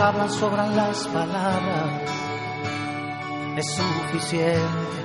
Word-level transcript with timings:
Hablan, 0.00 0.30
sobran 0.30 0.76
las 0.76 1.08
palabras. 1.08 2.10
Es 3.56 3.66
suficiente 3.74 5.00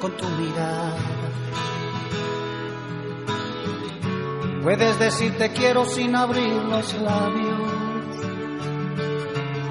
con 0.00 0.16
tu 0.16 0.26
mirada. 0.28 0.96
Puedes 4.64 4.98
decir 4.98 5.38
te 5.38 5.52
quiero 5.52 5.84
sin 5.84 6.16
abrir 6.16 6.52
los 6.52 6.92
labios. 6.94 7.60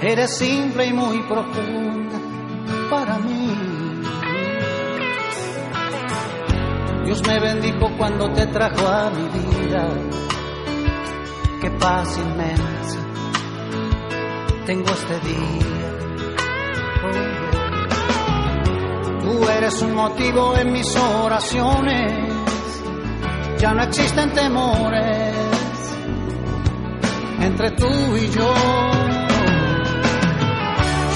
Eres 0.01 0.37
simple 0.37 0.85
y 0.85 0.93
muy 0.93 1.19
profunda 1.23 2.19
para 2.89 3.17
mí. 3.19 3.53
Dios 7.03 7.21
me 7.27 7.39
bendijo 7.41 7.91
cuando 7.97 8.31
te 8.31 8.47
trajo 8.47 8.87
a 8.87 9.09
mi 9.09 9.27
vida. 9.27 9.89
Qué 11.59 11.67
inmensa 11.67 12.66
tengo 14.67 14.89
este 14.89 15.19
día. 15.21 15.87
Tú 19.21 19.49
eres 19.49 19.81
un 19.81 19.95
motivo 19.95 20.57
en 20.57 20.73
mis 20.73 20.93
oraciones. 20.97 22.11
Ya 23.59 23.73
no 23.73 23.83
existen 23.83 24.29
temores 24.33 25.35
entre 27.39 27.71
tú 27.71 28.17
y 28.17 28.29
yo. 28.29 28.53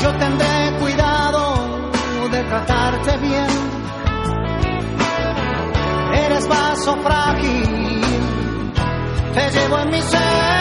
Yo 0.01 0.15
tendré 0.17 0.77
cuidado 0.79 1.91
de 2.31 2.43
tratarte 2.43 3.17
bien 3.17 3.47
eres 6.13 6.47
vaso 6.47 6.95
frágil, 7.03 8.01
te 9.33 9.51
llevo 9.51 9.79
en 9.79 9.89
mi 9.89 10.01
ser. 10.01 10.60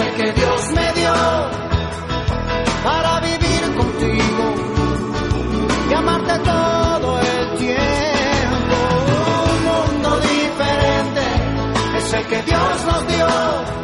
El 0.00 0.14
que 0.14 0.32
Dios 0.32 0.72
me 0.74 0.92
dio 0.92 1.12
para 2.84 3.20
vivir 3.20 3.74
contigo 3.76 4.54
y 5.90 5.94
amarte 5.94 6.38
todo 6.38 7.20
el 7.20 7.58
tiempo. 7.58 8.76
Un 9.50 9.58
mundo 9.68 10.20
diferente 10.20 11.22
es 11.98 12.12
el 12.14 12.26
que 12.26 12.42
Dios 12.42 12.84
nos 12.86 13.06
dio 13.08 13.79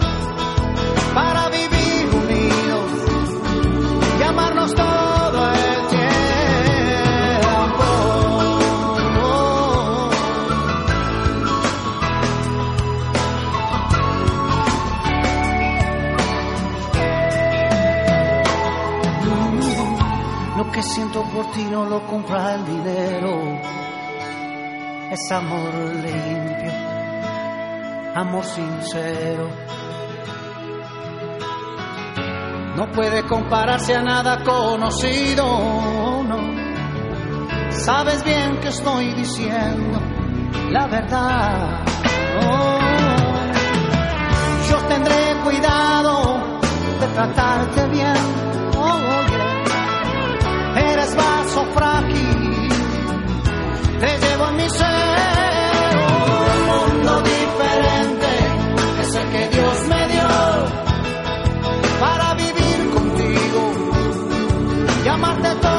que 20.77 20.83
siento 20.83 21.23
por 21.33 21.51
ti 21.53 21.65
no 21.65 21.87
lo 21.87 22.07
compra 22.07 22.55
el 22.55 22.67
dinero. 22.67 23.63
Es 25.11 25.33
amor 25.33 25.73
limpio, 26.05 26.73
amor 28.15 28.45
sincero. 28.45 29.49
No 32.77 32.93
puede 32.93 33.27
compararse 33.27 33.95
a 33.95 34.03
nada 34.03 34.45
conocido, 34.45 35.47
no. 36.25 36.41
Sabes 37.71 38.23
bien 38.23 38.61
que 38.61 38.69
estoy 38.69 39.15
diciendo 39.15 39.99
la 40.73 40.87
verdad. 40.89 41.85
Yo 44.71 44.77
tendré 44.89 45.41
cuidado 45.43 46.59
de 47.01 47.07
tratarte 47.15 47.87
bien. 47.87 48.36
Te 54.01 54.19
llevo 54.19 54.49
en 54.49 54.57
mi 54.57 54.69
ser. 54.69 55.97
Un 55.97 56.67
mundo 56.67 57.23
diferente 57.23 58.29
es 59.01 59.15
el 59.15 59.29
que 59.31 59.49
Dios 59.57 59.89
me 59.89 60.09
dio 60.09 60.29
para 61.99 62.35
vivir 62.35 62.91
contigo 62.93 63.73
y 65.03 65.09
amarte 65.09 65.49
todo 65.63 65.76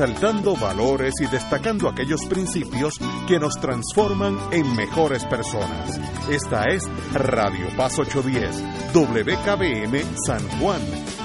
resaltando 0.00 0.56
valores 0.56 1.12
y 1.20 1.26
destacando 1.26 1.86
aquellos 1.86 2.24
principios 2.26 2.94
que 3.28 3.38
nos 3.38 3.52
transforman 3.60 4.38
en 4.50 4.74
mejores 4.74 5.26
personas. 5.26 6.00
Esta 6.30 6.64
es 6.70 6.84
Radio 7.12 7.66
Paz 7.76 7.98
810, 7.98 8.94
WKBM 8.94 10.02
San 10.24 10.40
Juan, 10.58 10.80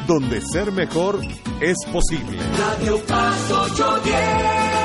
donde 0.08 0.42
ser 0.42 0.74
mejor 0.74 1.22
es 1.62 1.78
posible. 1.90 2.38
Radio 2.58 3.00
Paz 3.06 3.50
810. 3.50 4.85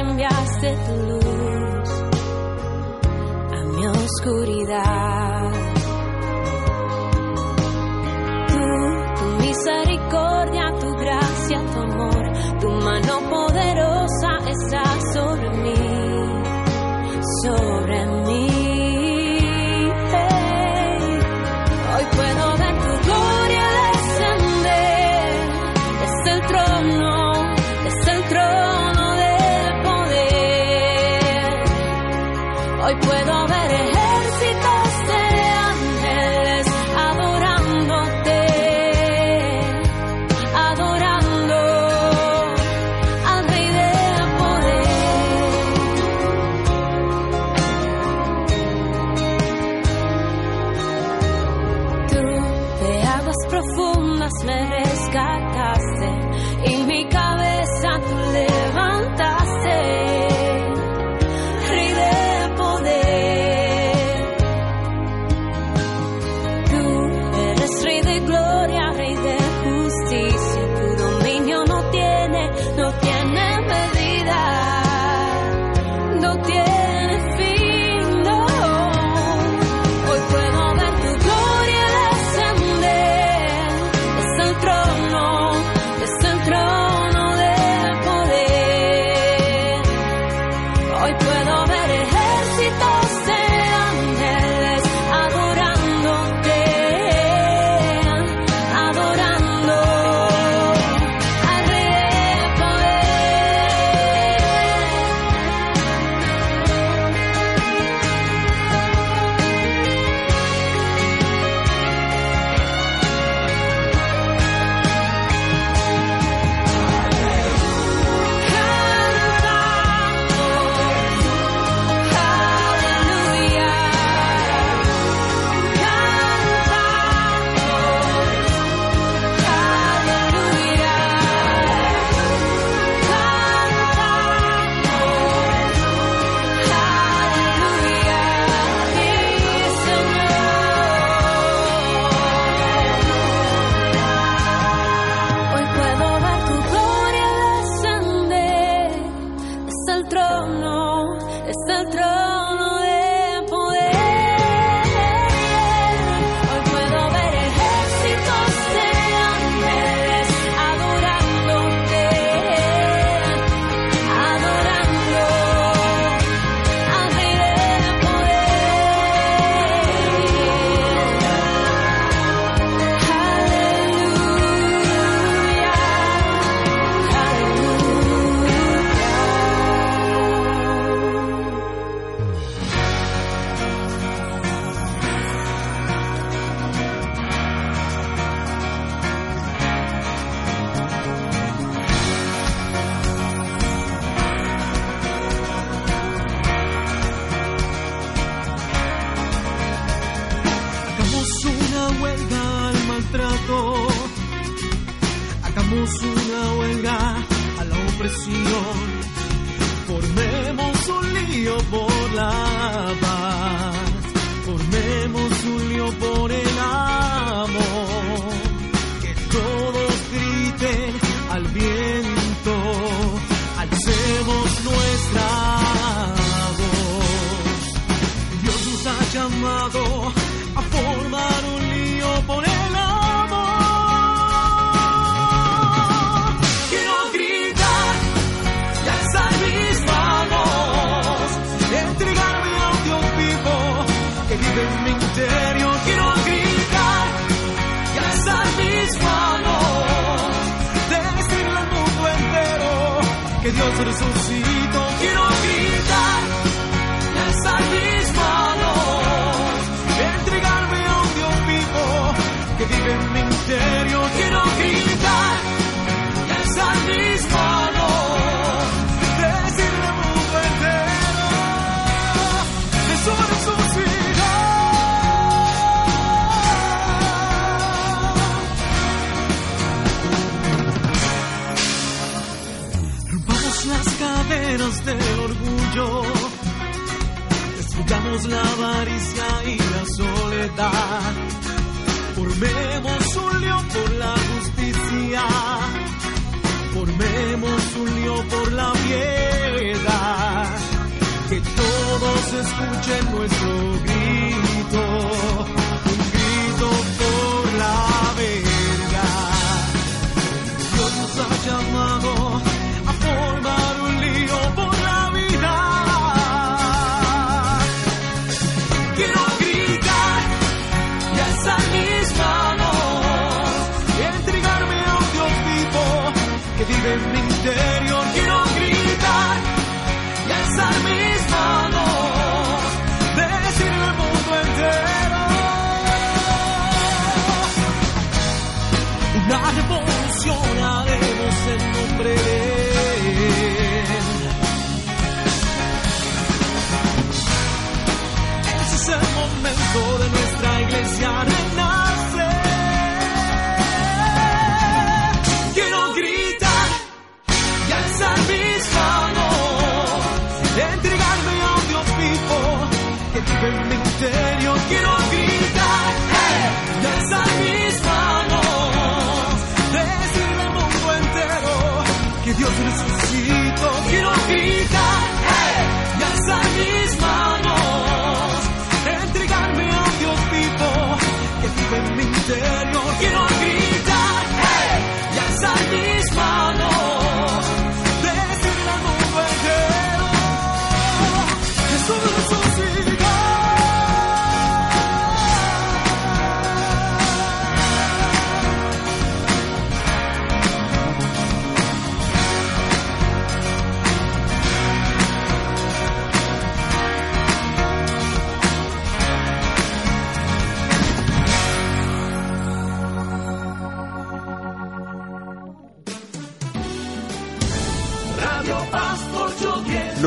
cambiaste 0.00 0.76
tu 0.86 0.94
luz. 1.06 1.19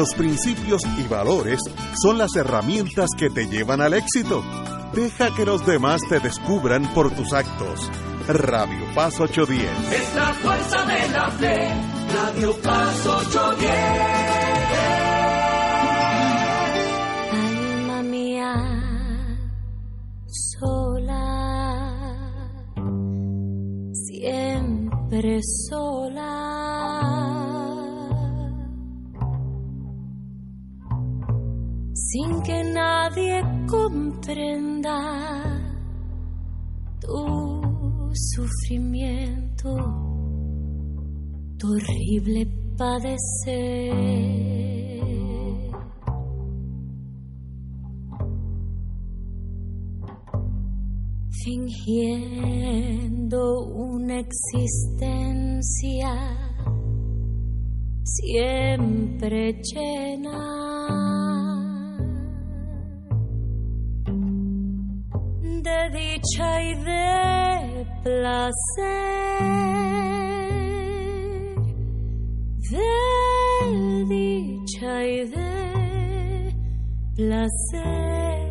Los 0.04 0.16
principios 0.16 0.82
y 1.00 1.08
valores 1.08 1.62
son 2.02 2.18
las 2.18 2.36
herramientas 2.36 3.12
que 3.18 3.30
te 3.30 3.48
llevan 3.48 3.80
al 3.80 3.94
éxito. 3.94 4.44
Deja 4.94 5.34
que 5.34 5.46
los 5.46 5.66
demás 5.66 6.02
te 6.10 6.20
descubran 6.20 6.94
por 6.94 7.10
tus 7.16 7.32
actos. 7.32 7.90
Radio 8.28 8.86
Paz 8.94 9.18
810. 9.22 9.64
Es 9.94 10.14
la 10.14 10.34
fuerza 10.34 10.84
de 10.84 11.10
la 11.10 11.32
fe. 11.32 11.72
Radio 12.14 12.54
Paz 12.62 13.08
810. 13.08 13.72
Alma 17.32 18.04
mía, 18.04 18.54
sola, 20.28 21.14
siempre 23.94 25.40
sola. 25.70 27.23
sin 32.14 32.44
que 32.44 32.64
nadie 32.64 33.42
comprenda 33.68 35.00
tu 37.02 38.12
sufrimiento, 38.14 39.70
tu 41.58 41.68
horrible 41.74 42.46
padecer. 42.78 43.96
Fingiendo 51.44 53.40
una 53.74 54.20
existencia 54.20 55.64
siempre 58.04 59.60
llena. 59.74 61.13
de 65.64 65.90
dicha 65.92 66.62
y 66.62 66.76
de 66.76 67.86
placer, 68.04 68.54
de 72.72 74.06
dicha 74.10 75.06
y 75.06 75.30
de 75.30 76.54
placer. 77.16 78.44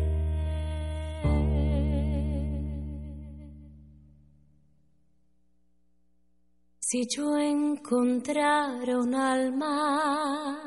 Si 6.79 7.07
yo 7.15 7.37
encontrara 7.37 8.99
un 8.99 9.15
alma 9.15 10.59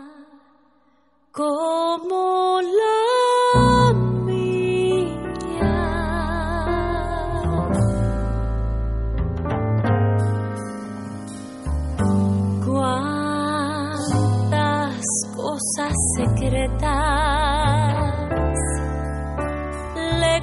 como 1.32 2.60
la 2.62 4.15
secretas. 16.16 17.96
Le 20.20 20.34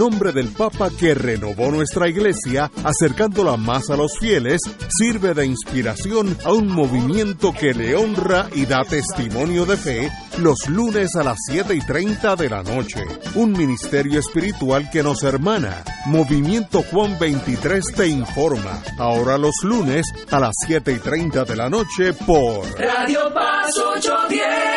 nombre 0.00 0.32
del 0.32 0.48
Papa 0.48 0.88
que 0.98 1.12
renovó 1.12 1.70
nuestra 1.70 2.08
iglesia, 2.08 2.70
acercándola 2.84 3.58
más 3.58 3.90
a 3.90 3.96
los 3.96 4.18
fieles, 4.18 4.62
sirve 4.88 5.34
de 5.34 5.44
inspiración 5.44 6.38
a 6.42 6.54
un 6.54 6.68
movimiento 6.68 7.52
que 7.52 7.74
le 7.74 7.94
honra 7.94 8.48
y 8.54 8.64
da 8.64 8.82
testimonio 8.82 9.66
de 9.66 9.76
fe 9.76 10.10
los 10.38 10.70
lunes 10.70 11.14
a 11.16 11.22
las 11.22 11.36
7 11.46 11.74
y 11.74 11.80
30 11.80 12.34
de 12.34 12.48
la 12.48 12.62
noche. 12.62 13.04
Un 13.34 13.52
ministerio 13.52 14.20
espiritual 14.20 14.88
que 14.90 15.02
nos 15.02 15.22
hermana. 15.22 15.84
Movimiento 16.06 16.82
Juan 16.90 17.18
23 17.18 17.84
te 17.94 18.08
informa. 18.08 18.82
Ahora 18.96 19.36
los 19.36 19.56
lunes 19.64 20.06
a 20.30 20.40
las 20.40 20.54
7 20.66 20.92
y 20.92 20.98
30 20.98 21.44
de 21.44 21.56
la 21.56 21.68
noche 21.68 22.14
por 22.14 22.64
Radio 22.80 23.34
Paz 23.34 23.68
810. 23.76 24.69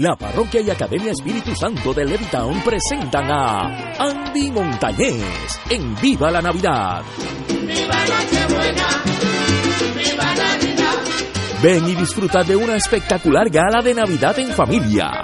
La 0.00 0.16
Parroquia 0.16 0.62
y 0.62 0.70
Academia 0.70 1.12
Espíritu 1.12 1.54
Santo 1.54 1.92
de 1.92 2.06
Levittown 2.06 2.62
presentan 2.62 3.30
a 3.30 3.92
Andy 3.98 4.50
Montañez 4.50 5.60
en 5.68 5.94
Viva 5.96 6.30
la 6.30 6.40
Navidad. 6.40 7.02
¡Viva 7.48 7.96
Nochebuena! 8.08 8.88
¡Viva 9.94 10.24
Navidad! 10.24 10.94
Ven 11.62 11.86
y 11.86 11.94
disfruta 11.96 12.42
de 12.42 12.56
una 12.56 12.76
espectacular 12.76 13.50
gala 13.50 13.82
de 13.82 13.92
Navidad 13.92 14.38
en 14.38 14.48
familia. 14.54 15.22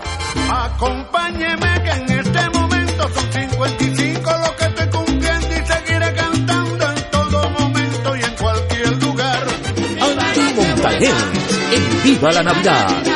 Acompáñeme 0.51 1.83
que 1.83 1.91
en 1.93 2.19
este 2.19 2.51
momento 2.51 3.09
son 3.15 3.33
55 3.33 4.31
los 4.31 4.51
que 4.51 4.65
estoy 4.67 4.89
cumpliendo 4.91 5.47
y 5.47 5.67
seguiré 5.67 6.13
cantando 6.13 6.91
en 6.91 7.11
todo 7.11 7.51
momento 7.51 8.15
y 8.15 8.21
en 8.23 8.37
cualquier 8.37 9.03
lugar. 9.03 9.47
Andy 10.03 10.55
Montañez 10.55 11.15
en 11.73 12.03
Viva 12.03 12.31
la 12.31 12.43
Navidad. 12.43 13.16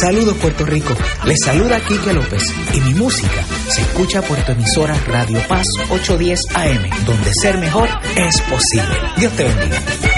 Saludos 0.00 0.36
Puerto 0.36 0.64
Rico, 0.64 0.94
les 1.24 1.38
saluda 1.44 1.80
Kike 1.80 2.12
López 2.12 2.42
y 2.72 2.80
mi 2.82 2.94
música 2.94 3.44
se 3.68 3.80
escucha 3.80 4.22
por 4.22 4.36
tu 4.38 4.52
emisora 4.52 4.94
Radio 5.06 5.40
Paz 5.48 5.66
810 5.90 6.40
AM, 6.54 7.04
donde 7.04 7.30
ser 7.34 7.58
mejor 7.58 7.88
es 8.16 8.40
posible. 8.42 8.96
Dios 9.16 9.32
te 9.32 9.44
bendiga. 9.44 10.17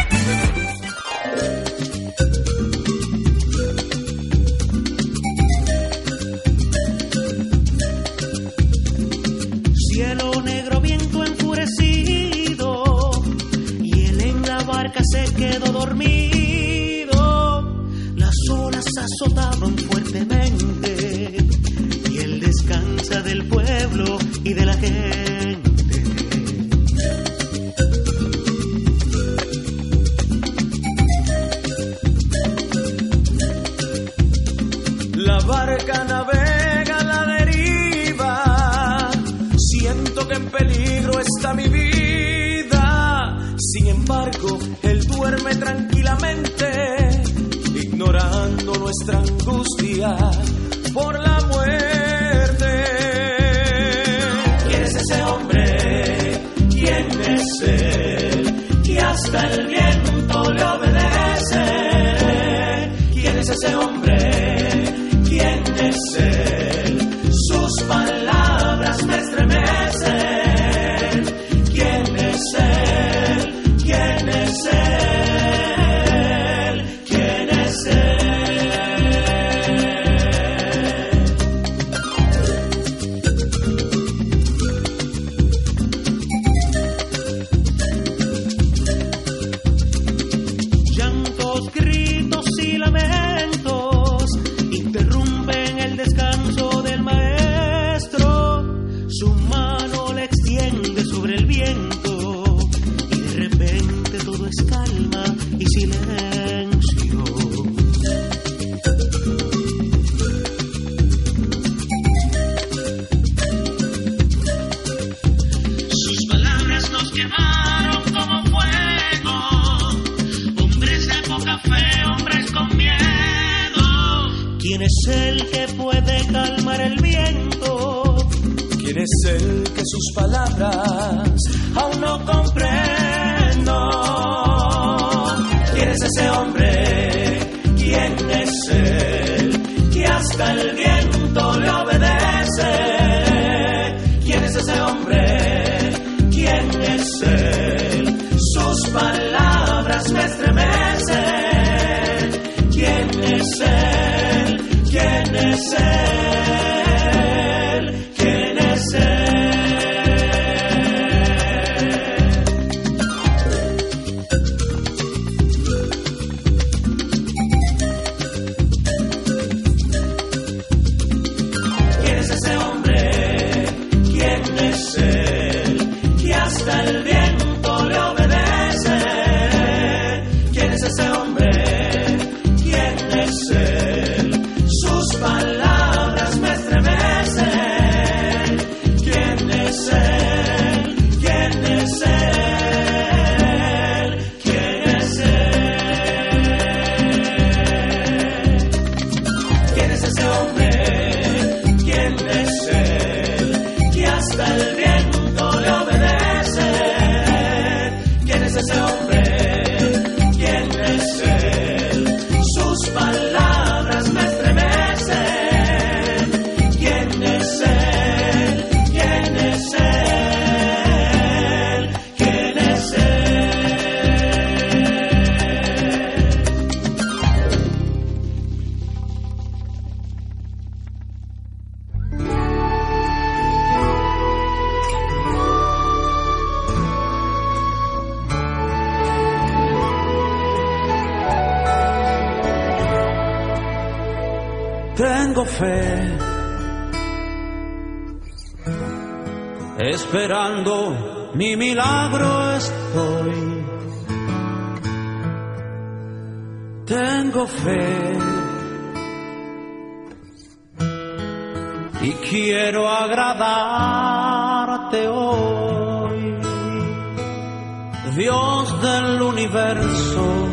Universo. 269.50 270.48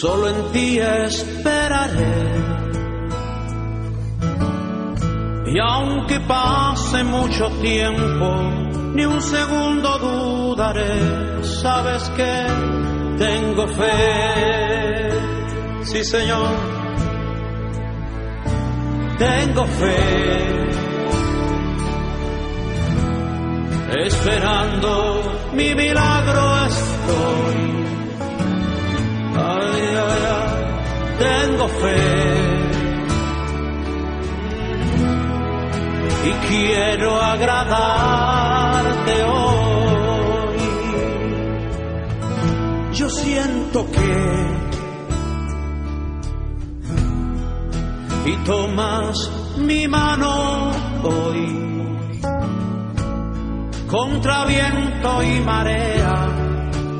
Solo 0.00 0.28
en 0.28 0.52
ti 0.52 0.78
esperaré. 0.78 2.38
Y 5.46 5.58
aunque 5.58 6.20
pase 6.20 7.04
mucho 7.04 7.48
tiempo, 7.60 8.28
ni 8.94 9.04
un 9.04 9.20
segundo 9.20 9.98
dudaré. 9.98 11.42
Sabes 11.42 12.08
que 12.10 12.46
tengo 13.18 13.66
fe. 13.68 15.08
Sí, 15.84 16.04
Señor. 16.04 16.50
Tengo 19.18 19.64
fe. 19.64 20.38
Esperando 24.06 25.37
mi 25.52 25.74
milagro 25.74 26.66
estoy. 26.66 27.58
Ay, 29.36 29.82
ay, 30.06 30.22
tengo 31.18 31.68
fe 31.68 32.48
y 36.28 36.32
quiero 36.48 37.20
agradarte 37.20 39.14
hoy. 39.24 40.58
Yo 42.94 43.08
siento 43.08 43.86
que 43.92 44.58
y 48.30 48.36
tomas 48.44 49.30
mi 49.56 49.88
mano 49.88 50.70
hoy 51.02 51.77
contra 53.88 54.44
viento 54.44 55.22
y 55.22 55.40
marea 55.40 56.48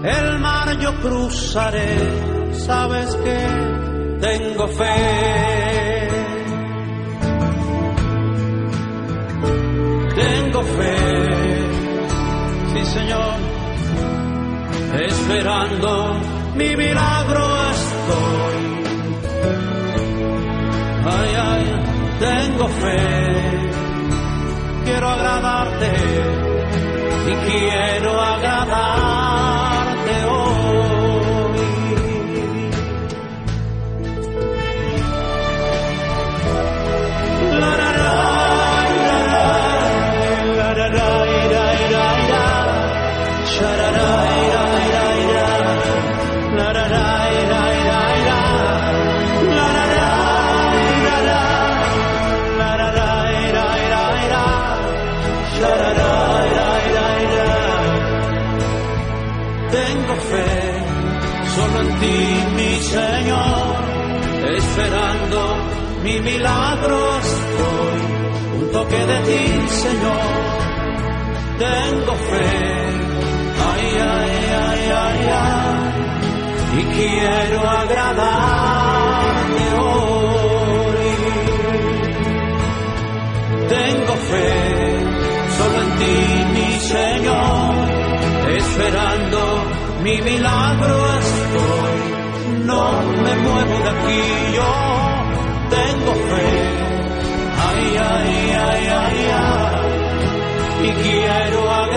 el 0.05 0.39
mar 0.39 0.79
yo 0.79 0.95
cruzaré, 1.01 2.53
sabes 2.53 3.15
que 3.17 4.19
tengo 4.21 4.69
fe. 4.69 6.09
Tengo 10.15 10.63
fe, 10.63 10.97
sí 12.73 12.85
Señor, 12.85 13.35
esperando 15.09 16.21
mi 16.55 16.77
milagro 16.77 17.45
estoy. 17.71 18.59
Ay, 21.05 21.31
ay, 21.51 21.65
tengo 22.21 22.69
fe, 22.69 23.61
quiero 24.85 25.09
agradarte 25.09 26.48
y 27.29 27.35
quiero 27.35 28.21
agradarte 28.21 29.08
mi 66.39 66.45
milagro 66.45 66.99
estoy. 67.19 68.01
Un 68.59 68.71
toque 68.73 68.97
de 68.97 69.19
ti, 69.29 69.43
Señor, 69.69 70.59
tengo 71.59 72.15
fe. 72.31 72.51
Ay, 73.71 73.87
ay, 74.15 74.33
ay, 74.67 74.83
ay, 75.05 75.21
ay, 75.45 75.79
y 76.79 76.83
quiero 76.97 77.59
agradarte 77.69 79.65
hoy. 79.81 81.09
Tengo 83.75 84.15
fe 84.31 84.51
solo 85.57 85.79
en 85.83 85.91
ti, 86.01 86.19
mi 86.55 86.71
Señor, 86.95 87.75
esperando 88.59 89.39
mi 90.05 90.17
milagro 90.23 90.97
estoy. 91.19 91.97
No 92.65 92.83
me 93.25 93.35
muevo 93.37 93.75
de 93.85 93.89
aquí, 93.91 94.23
yo 94.55 95.08
y 100.81 100.91
quiero 101.03 101.88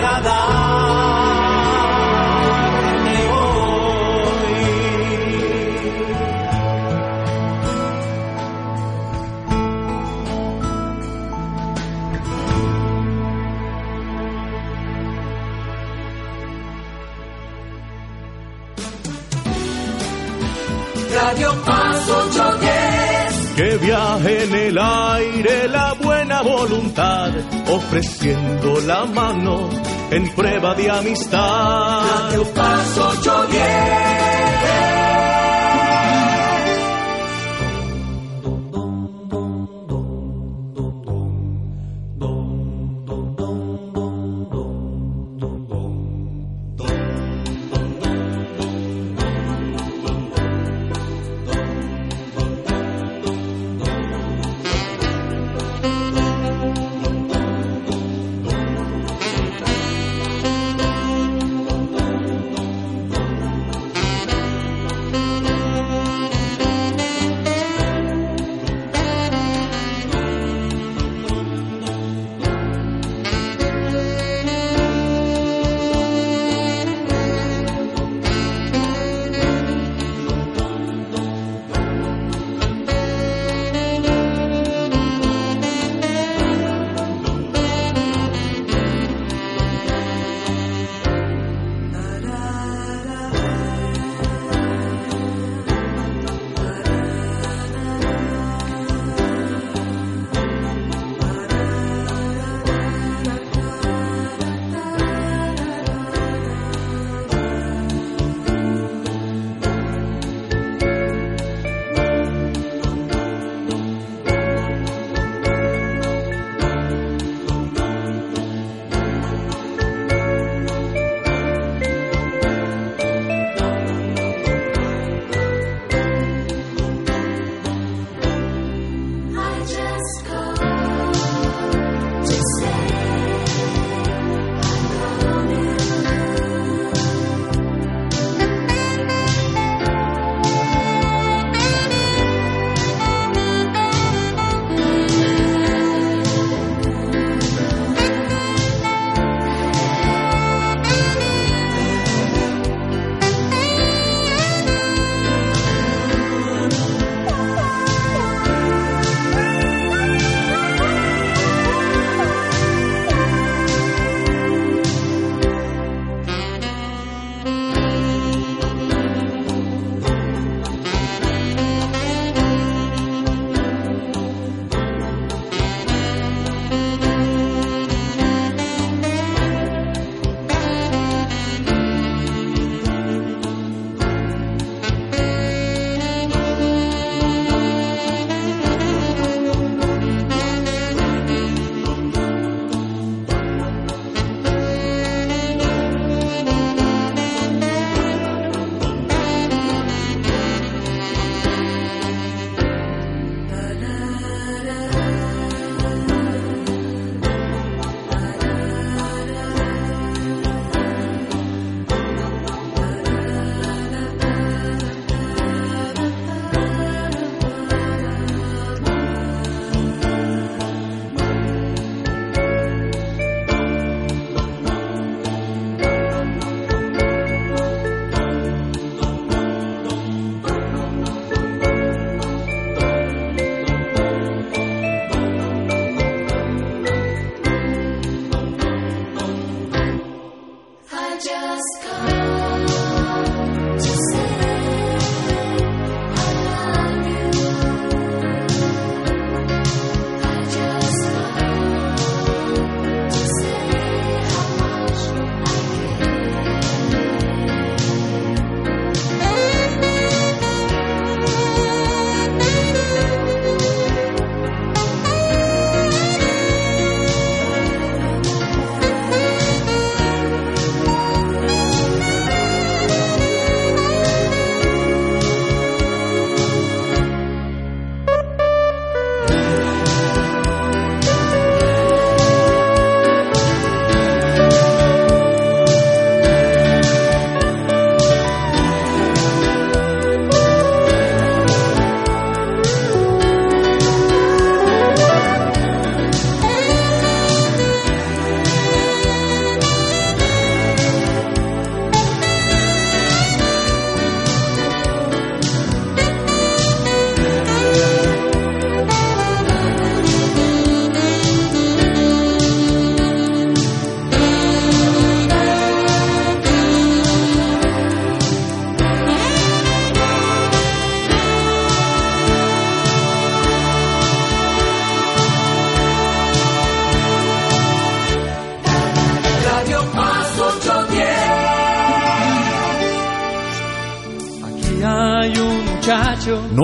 En 24.20 24.54
el 24.54 24.78
aire 24.78 25.68
la 25.68 25.94
buena 25.94 26.42
voluntad, 26.42 27.30
ofreciendo 27.68 28.78
la 28.80 29.06
mano 29.06 29.70
en 30.10 30.28
prueba 30.34 30.74
de 30.74 30.90
amistad. 30.90 32.02
Paz 32.54 32.98
810. 32.98 34.31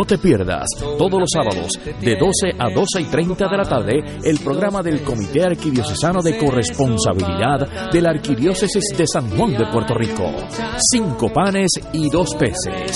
Te 0.08 0.16
pierdas 0.16 0.66
todos 0.96 1.20
los 1.20 1.30
sábados 1.30 1.72
de 2.00 2.16
12 2.16 2.56
a 2.58 2.70
12 2.70 3.00
y 3.00 3.04
30 3.04 3.46
de 3.46 3.56
la 3.58 3.64
tarde 3.64 4.02
el 4.24 4.38
programa 4.38 4.82
del 4.82 5.02
Comité 5.02 5.44
Arquidiocesano 5.44 6.22
de 6.22 6.38
Corresponsabilidad 6.38 7.90
de 7.92 8.00
la 8.00 8.10
Arquidiócesis 8.10 8.84
de 8.96 9.06
San 9.06 9.28
Juan 9.36 9.52
de 9.52 9.66
Puerto 9.66 9.92
Rico. 9.94 10.32
Cinco 10.78 11.30
panes 11.30 11.72
y 11.92 12.08
dos 12.08 12.34
peces 12.36 12.92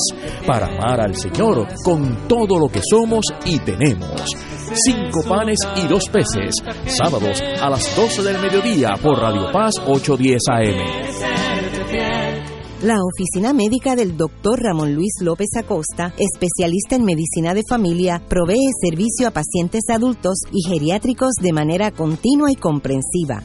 para 0.46 0.66
amar 0.68 1.02
al 1.02 1.14
Señor 1.14 1.68
con 1.84 2.26
todo 2.26 2.58
lo 2.58 2.68
que 2.68 2.80
somos 2.82 3.26
y 3.44 3.58
tenemos. 3.58 4.24
Cinco 4.86 5.22
panes 5.28 5.58
y 5.76 5.86
dos 5.86 6.04
peces, 6.08 6.54
sábados 6.86 7.42
a 7.60 7.68
las 7.68 7.94
12 7.94 8.22
del 8.22 8.38
mediodía 8.38 8.94
por 9.02 9.18
Radio 9.18 9.52
Paz 9.52 9.74
810 9.86 10.40
AM. 10.48 11.01
La 12.82 12.96
oficina 13.00 13.52
médica 13.52 13.94
del 13.94 14.16
Dr. 14.16 14.60
Ramón 14.60 14.96
Luis 14.96 15.12
López 15.20 15.50
Acosta, 15.56 16.12
especialista 16.18 16.96
en 16.96 17.04
medicina 17.04 17.54
de 17.54 17.62
familia, 17.62 18.20
provee 18.28 18.72
servicio 18.84 19.28
a 19.28 19.30
pacientes 19.30 19.82
adultos 19.88 20.40
y 20.50 20.68
geriátricos 20.68 21.34
de 21.40 21.52
manera 21.52 21.92
continua 21.92 22.50
y 22.50 22.56
comprensiva, 22.56 23.44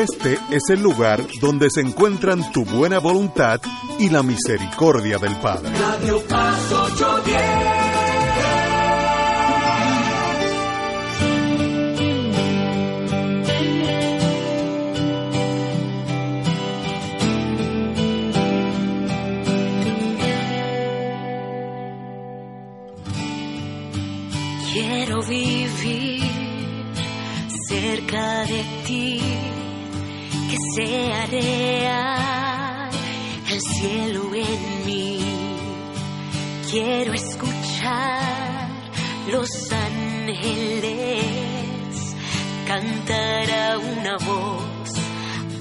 Este 0.00 0.38
es 0.50 0.62
el 0.70 0.80
lugar 0.80 1.20
donde 1.42 1.68
se 1.68 1.82
encuentran 1.82 2.50
tu 2.52 2.64
buena 2.64 2.98
voluntad 3.00 3.60
y 3.98 4.08
la 4.08 4.22
misericordia 4.22 5.18
del 5.18 5.36
Padre. 5.36 5.68
Sea 30.74 31.26
real 31.26 32.90
el 33.50 33.60
cielo 33.60 34.34
en 34.34 34.86
mí. 34.86 35.20
Quiero 36.70 37.12
escuchar 37.12 38.68
los 39.30 39.72
ángeles 39.72 41.20
cantar 42.66 43.50
a 43.50 43.78
una 43.78 44.16
voz. 44.18 44.92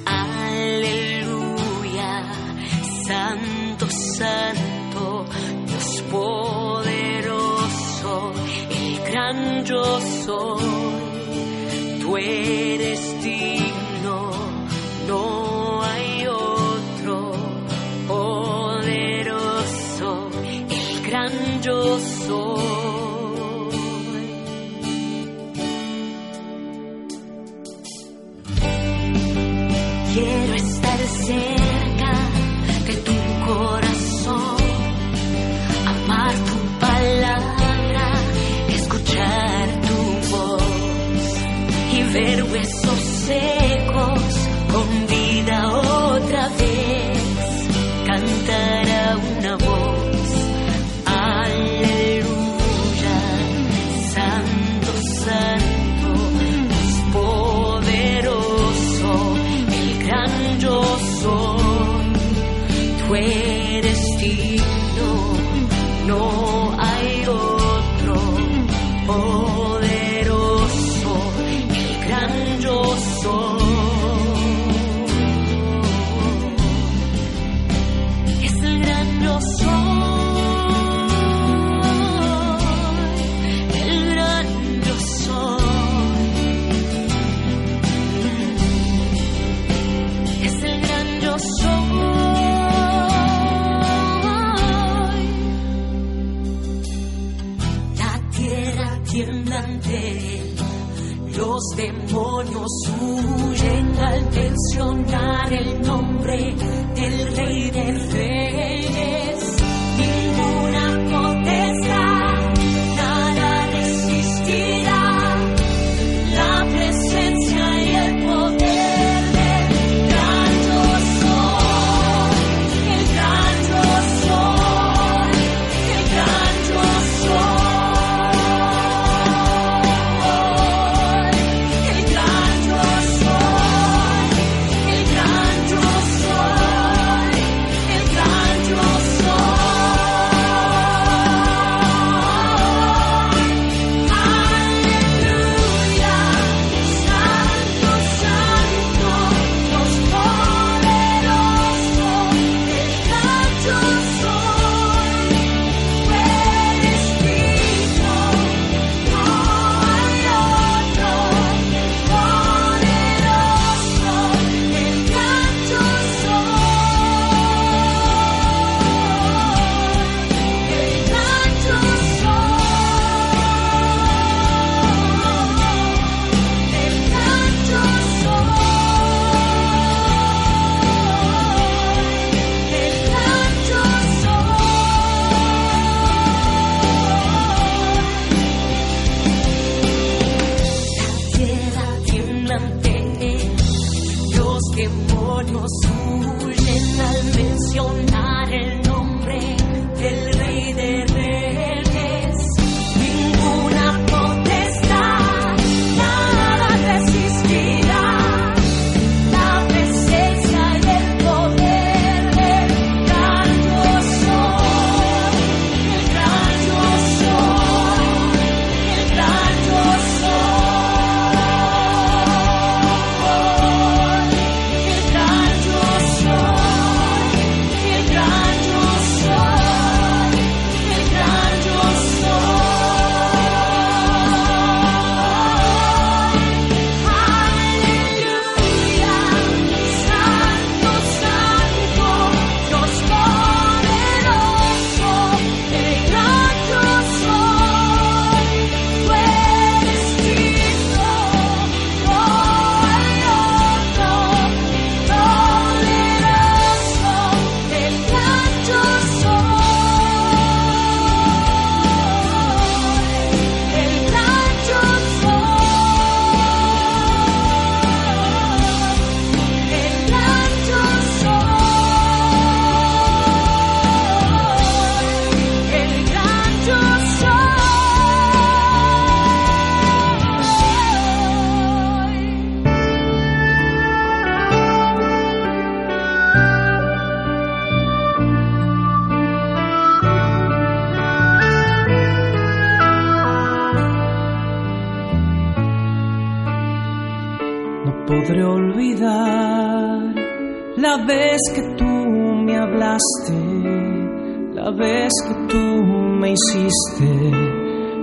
Aleluya, 0.06 0.92
santo, 3.08 3.88
santo, 3.90 5.26
Dios 5.66 6.04
poderoso, 6.12 7.54
el 8.70 9.00
gran 9.12 9.66
yo 9.66 10.00
soy. 10.26 10.64
Tú 12.02 12.18
eres 12.18 13.24
digno, 13.24 13.59
no 15.10 15.84
hay 15.84 16.28
otro 16.28 17.32
poderoso, 18.08 19.30
el 20.70 21.02
gran 21.04 21.62
yo 21.62 22.00
soy. 22.00 22.89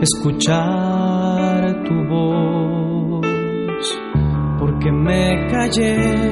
escuchar 0.06 1.82
tu 1.84 1.94
voz, 2.08 3.26
porque 4.58 4.92
me 4.92 5.48
callé 5.50 6.25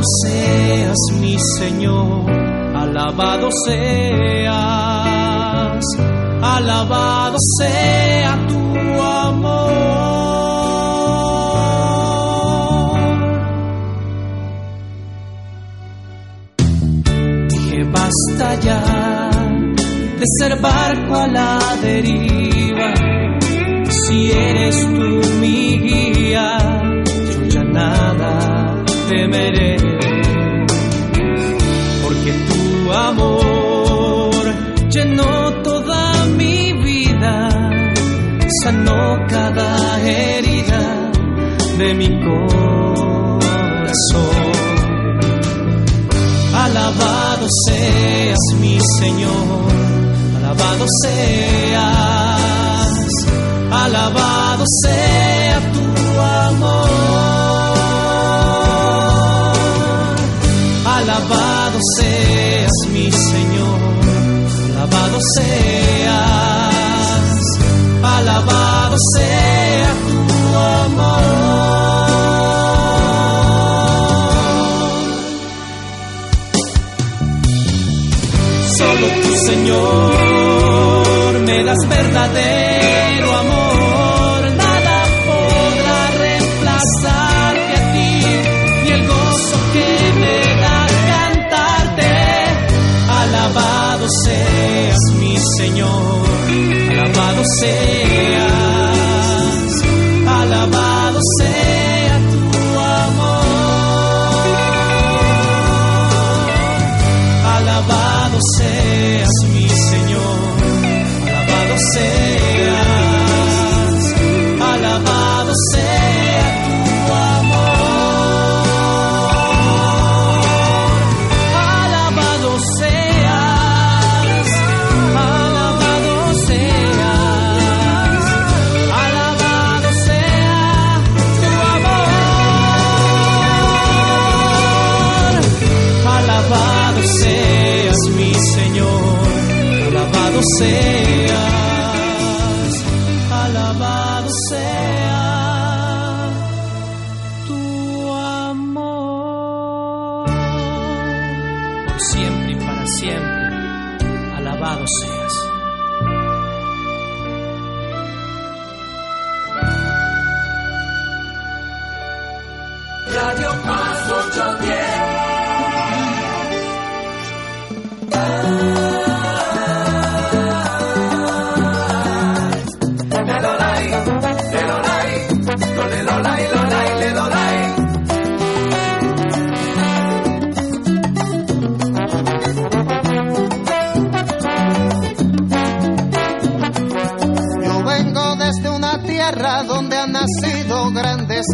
Alabado 0.00 0.16
seas 0.24 0.96
mi 1.20 1.36
Señor, 1.58 2.30
alabado 2.74 3.50
seas, 3.66 4.54
alabado 6.40 7.36
sea 7.58 8.38
tu 8.48 9.02
amor. 9.02 9.60
Dije 17.50 17.84
basta 17.92 18.54
ya 18.54 19.30
de 20.18 20.26
ser 20.38 20.58
barco 20.62 21.14
a 21.14 21.26
la 21.26 21.58
deriva, 21.82 22.94
si 23.90 24.32
eres 24.32 24.80
tú 24.80 25.20
mi 25.40 25.78
guía, 25.78 26.58
yo 27.04 27.44
ya 27.48 27.64
nada 27.64 28.82
temeré. 29.10 29.79
llenó 34.90 35.62
toda 35.62 36.26
mi 36.36 36.72
vida, 36.72 37.48
sanó 38.62 39.26
cada 39.28 40.00
herida 40.00 41.10
de 41.78 41.94
mi 41.94 42.08
corazón. 42.08 43.40
Alabado 46.54 47.46
seas 47.66 48.38
mi 48.60 48.78
Señor, 48.98 49.72
alabado 50.38 50.86
seas, 51.02 51.88
alabado 53.70 54.64
sea 54.82 55.60
tu 55.72 55.84
amor. 56.20 56.90
Alabado 60.84 61.78
seas 61.98 62.49
mi 62.92 63.10
Señor, 63.10 63.80
alabado 64.70 65.18
seas, 65.34 66.14
alabado 68.02 68.96
sea 69.16 69.92
tu 70.08 70.20
amor. 70.56 71.20
Solo 78.78 79.06
tu 79.22 79.32
Señor 79.46 81.32
me 81.44 81.64
das 81.64 81.88
verdadero 81.88 82.69
você. 97.50 97.99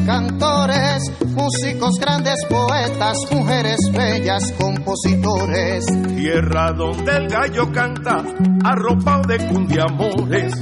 cantores, 0.04 1.02
músicos, 1.34 1.98
grandes 2.00 2.44
poetas, 2.48 3.16
mujeres 3.30 3.78
bellas, 3.92 4.52
compositores. 4.58 5.84
Tierra 6.16 6.72
donde 6.72 7.16
el 7.16 7.28
gallo 7.28 7.70
canta, 7.72 8.24
arropado 8.64 9.22
de 9.28 9.46
cundiamores. 9.46 10.52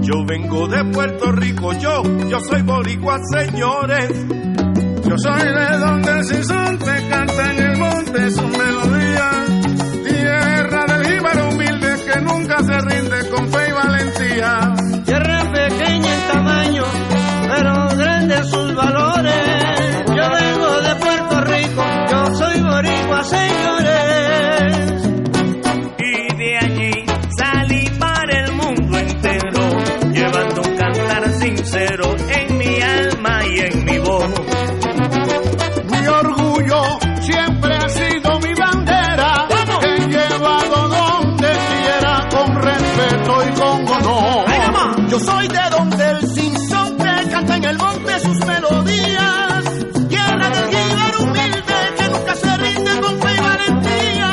Yo 0.00 0.24
vengo 0.26 0.68
de 0.68 0.84
Puerto 0.92 1.32
Rico, 1.32 1.72
yo, 1.74 2.02
yo 2.28 2.40
soy 2.40 2.62
boricua, 2.62 3.18
señores. 3.32 4.10
Yo 5.06 5.16
soy 5.18 5.42
de 5.42 5.78
donde 5.78 6.10
el 6.10 6.24
sisonte 6.24 7.08
canta 7.08 7.52
en 7.52 7.62
el 7.62 7.78
monte, 7.78 8.30
soy 45.24 45.48
de 45.48 45.70
donde 45.70 46.10
el 46.10 46.34
Simpson 46.34 46.96
canta 47.30 47.56
en 47.56 47.64
el 47.64 47.78
monte 47.78 48.20
sus 48.20 48.38
melodías. 48.46 49.64
Tierra 50.08 50.50
del 50.50 50.68
guíbar 50.70 51.16
humilde 51.20 51.78
que 51.98 52.08
nunca 52.08 52.34
se 52.36 52.56
rinde 52.56 53.00
con 53.00 53.20
fe 53.20 53.34
y 53.36 53.40
valentía. 53.40 54.30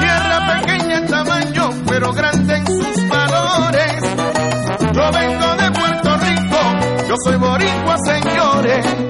Tierra 0.00 0.60
pequeña 0.60 0.98
en 0.98 1.06
tamaño, 1.06 1.70
pero 1.86 2.12
grande 2.12 2.56
en 2.56 2.66
sus 2.66 3.08
valores. 3.08 4.02
Yo 4.92 5.12
vengo 5.12 5.56
de 5.56 5.70
Puerto 5.78 6.16
Rico, 6.18 6.60
yo 7.08 7.14
soy 7.24 7.36
boricua, 7.36 7.96
señores. 8.04 9.07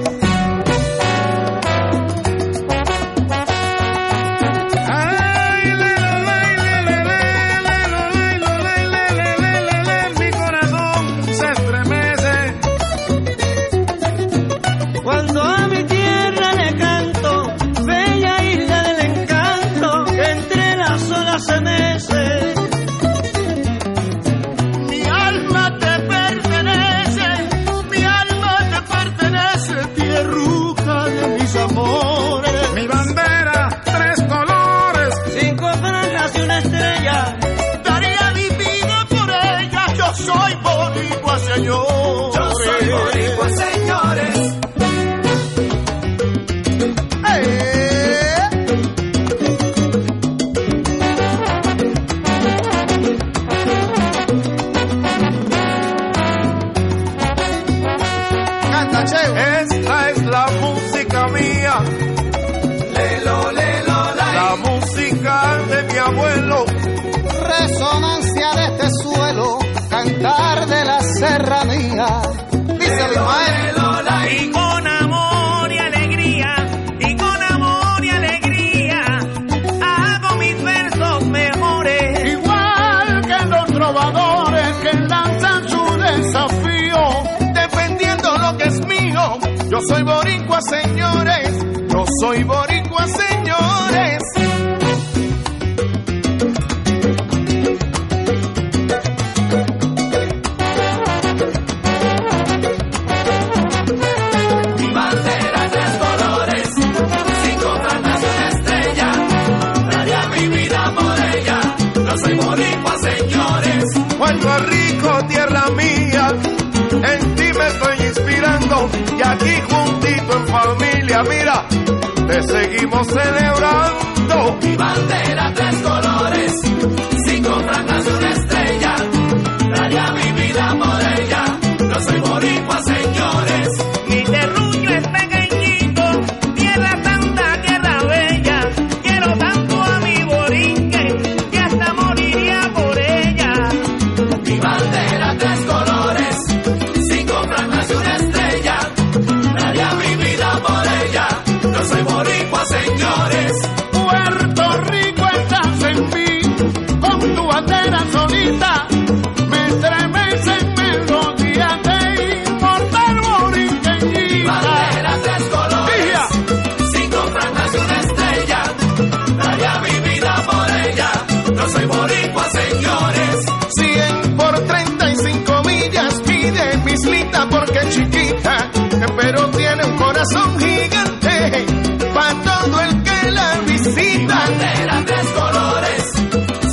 corazón 180.19 180.59
gigante 180.59 181.65
para 182.13 182.43
todo 182.43 182.81
el 182.81 183.03
que 183.03 183.31
la 183.31 183.59
visita. 183.61 184.35
bandera 184.35 185.03
tres 185.05 185.27
colores, 185.31 186.03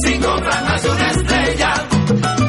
si 0.03 0.19
compran 0.19 0.65
más 0.65 0.85
una 0.85 1.11
estrella, 1.11 1.75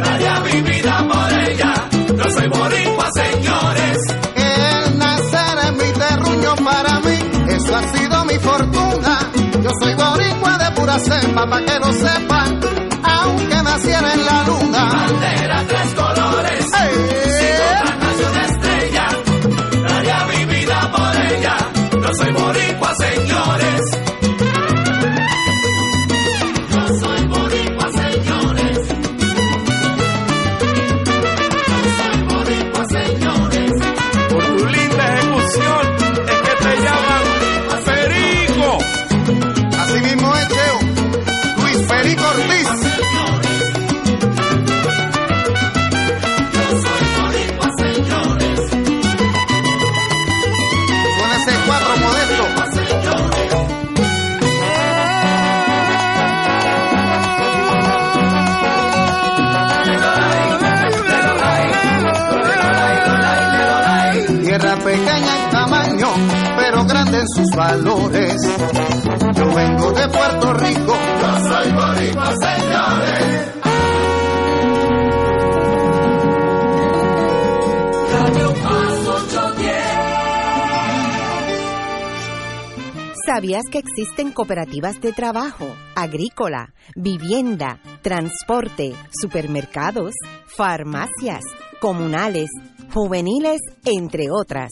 daría 0.03 0.39
mi 0.39 0.61
vida 0.61 1.07
por 1.07 1.33
ella. 1.49 1.73
Yo 2.17 2.31
soy 2.31 2.47
boricua, 2.47 3.09
señores. 3.13 3.97
El 4.35 4.97
nacer 4.97 5.57
es 5.65 5.73
mi 5.73 5.99
terruño 5.99 6.55
para 6.65 6.99
mí, 7.01 7.19
eso 7.49 7.75
ha 7.75 7.87
sido 7.95 8.25
mi 8.25 8.39
fortuna. 8.39 9.31
Yo 9.61 9.69
soy 9.79 9.93
boricua 9.93 10.57
de 10.57 10.71
pura 10.71 10.99
cepa, 10.99 11.47
para 11.47 11.65
que 11.65 11.79
lo 11.79 11.93
sepan, 11.93 12.59
aunque 13.03 13.63
naciera 13.63 14.13
en 14.13 14.25
la 14.25 14.43
luna. 14.47 14.89
bandera 14.91 15.63
tres 15.67 15.93
colores. 15.93 16.06
Yo 22.19 22.46
valores. 67.77 68.35
Yo 69.35 69.53
vengo 69.53 69.91
de 69.91 70.07
Puerto 70.09 70.53
Rico. 70.53 70.93
Yo 71.21 71.39
soy 71.47 71.71
boricua, 71.71 72.33
señores. 72.41 73.53
Radio 78.11 78.53
Paz 78.63 79.07
810. 79.07 79.73
¿Sabías 83.25 83.63
que 83.71 83.79
existen 83.79 84.31
cooperativas 84.31 85.01
de 85.01 85.11
trabajo, 85.11 85.75
agrícola, 85.95 86.73
vivienda, 86.95 87.79
transporte, 88.01 88.95
supermercados, 89.11 90.13
farmacias, 90.45 91.43
comunales, 91.79 92.49
juveniles, 92.93 93.59
entre 93.83 94.31
otras? 94.31 94.71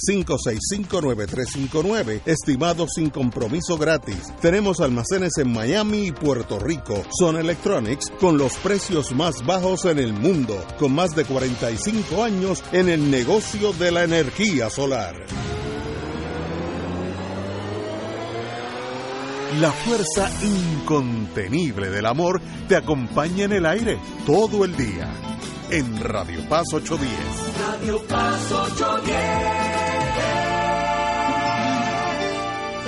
786-565-9359, 0.08 2.22
estimado 2.26 2.88
sin 2.88 3.10
compromiso 3.10 3.78
gratis. 3.78 4.34
Tenemos 4.42 4.80
almacenes 4.80 5.38
en 5.38 5.52
Miami 5.52 6.08
y 6.08 6.12
Puerto 6.12 6.60
Rico. 6.60 7.04
Son 7.18 7.38
Electronics 7.38 8.12
con 8.20 8.38
los 8.38 8.56
precios 8.58 9.14
más 9.14 9.46
bajos 9.46 9.86
en 9.86 10.00
el 10.00 10.14
mundo, 10.14 10.62
con 10.80 10.94
más 10.94 11.16
de 11.16 11.26
45 11.26 12.24
años 12.24 12.64
en 12.72 12.90
el 12.90 13.12
negocio 13.12 13.74
de 13.74 13.92
la 13.92 14.04
energía 14.04 14.70
solar. 14.70 15.16
La 19.60 19.72
fuerza 19.72 20.30
incontenible 20.44 21.90
del 21.90 22.06
amor 22.06 22.42
te 22.68 22.76
acompaña 22.76 23.46
en 23.46 23.54
el 23.54 23.66
aire 23.66 23.98
todo 24.26 24.66
el 24.66 24.76
día. 24.76 25.10
En 25.70 26.00
Radio 26.02 26.42
Paz 26.48 26.74
810. 26.74 27.10
Radio 27.60 28.00
Paz 28.08 28.52
810. 28.52 29.16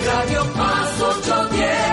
Radio 0.05 0.43
Paz 0.53 1.01
810. 1.01 1.88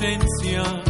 Nuestra 0.00 0.89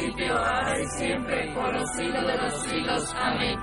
los 1.81 1.89
siglos 1.95 2.27
de 2.27 2.37
los 2.37 2.63
siglos. 2.63 3.15
Amén. 3.17 3.59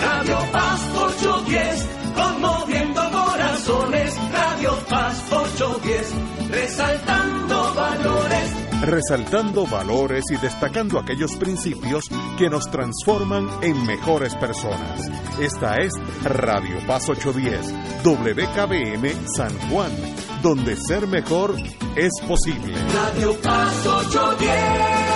Radio 0.00 0.38
Paz 0.52 0.80
810, 0.96 1.88
conmoviendo 2.16 3.10
corazones. 3.10 4.16
Radio 4.32 4.78
Paz 4.88 5.32
810, 5.32 6.14
resaltando 6.50 7.74
valores. 7.74 8.47
Resaltando 8.80 9.66
valores 9.66 10.24
y 10.30 10.36
destacando 10.36 10.98
aquellos 10.98 11.36
principios 11.36 12.04
que 12.38 12.48
nos 12.48 12.70
transforman 12.70 13.48
en 13.62 13.84
mejores 13.84 14.34
personas. 14.36 15.10
Esta 15.40 15.76
es 15.76 15.92
Radio 16.22 16.78
Paz 16.86 17.08
810, 17.08 17.74
WKBM 18.04 19.26
San 19.34 19.56
Juan, 19.68 19.90
donde 20.42 20.76
ser 20.76 21.06
mejor 21.06 21.56
es 21.96 22.12
posible. 22.26 22.74
Radio 22.94 23.36
Paz 23.42 23.86
810. 23.86 25.07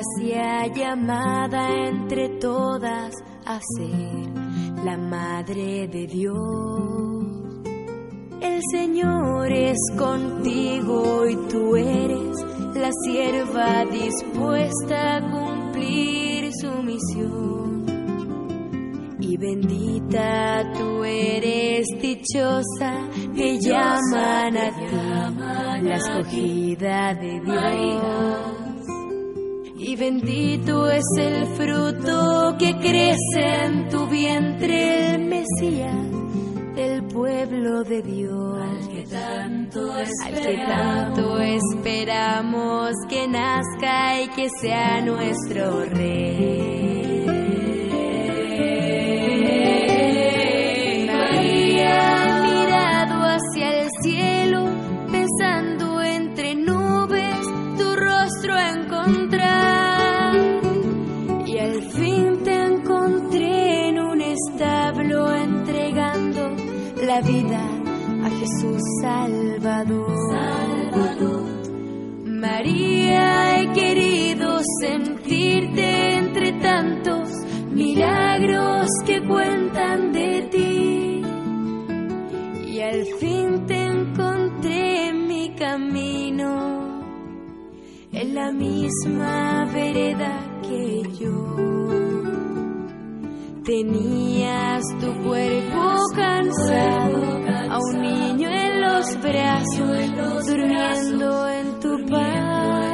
Gracia, 0.00 0.66
llamada 0.68 1.88
entre 1.88 2.28
todas 2.40 3.12
a 3.44 3.58
ser 3.76 4.84
la 4.84 4.96
Madre 4.96 5.88
de 5.88 6.06
Dios. 6.06 6.36
El 8.40 8.60
Señor 8.70 9.52
es 9.52 9.78
contigo 9.98 11.26
y 11.28 11.36
tú 11.48 11.76
eres 11.76 12.44
la 12.74 12.90
sierva 13.04 13.84
dispuesta 13.84 15.16
a 15.16 15.30
cumplir 15.30 16.50
su 16.54 16.82
misión. 16.82 17.84
Y 19.20 19.36
bendita 19.36 20.72
tú 20.78 21.04
eres, 21.04 21.86
dichosa, 22.00 23.06
te 23.34 23.58
llaman 23.58 24.56
a 24.56 24.70
ti, 24.70 25.84
la 25.84 25.96
escogida 25.96 27.14
de 27.14 27.40
Dios. 27.40 28.59
Y 29.90 29.96
bendito 29.96 30.88
es 30.88 31.02
el 31.18 31.46
fruto 31.56 32.54
que 32.60 32.76
crece 32.76 33.64
en 33.64 33.88
tu 33.88 34.06
vientre, 34.06 35.16
el 35.16 35.24
Mesías 35.24 36.06
del 36.76 37.02
pueblo 37.08 37.82
de 37.82 38.00
Dios. 38.00 38.56
Al 38.62 38.88
que 38.88 39.02
tanto 40.58 41.40
esperamos 41.40 42.92
que 43.08 43.26
nazca 43.26 44.22
y 44.22 44.28
que 44.28 44.48
sea 44.60 45.00
nuestro 45.00 45.84
rey. 45.86 47.09
La 67.20 67.26
vida 67.26 67.62
a 68.24 68.30
Jesús 68.30 68.82
Salvador. 69.02 70.30
María, 72.24 73.60
he 73.60 73.72
querido 73.72 74.60
sentirte 74.80 76.16
entre 76.16 76.52
tantos 76.60 77.28
milagros 77.72 78.88
que 79.06 79.22
cuentan 79.22 80.12
de 80.12 80.42
ti. 80.50 81.22
Y 82.72 82.80
al 82.80 83.04
fin 83.18 83.66
te 83.66 83.82
encontré 83.82 85.08
en 85.08 85.28
mi 85.28 85.54
camino, 85.54 87.02
en 88.12 88.34
la 88.34 88.50
misma 88.52 89.66
vereda 89.72 90.40
que 90.62 91.02
yo. 91.20 92.29
Tenías 93.64 94.82
tu 95.00 95.12
cuerpo 95.22 95.98
cansado, 96.16 97.22
a 97.70 97.78
un 97.78 98.00
niño 98.00 98.48
en 98.48 98.80
los 98.80 99.20
brazos, 99.20 100.46
durmiendo 100.46 101.48
en 101.48 101.80
tu 101.80 102.06
paz. 102.06 102.90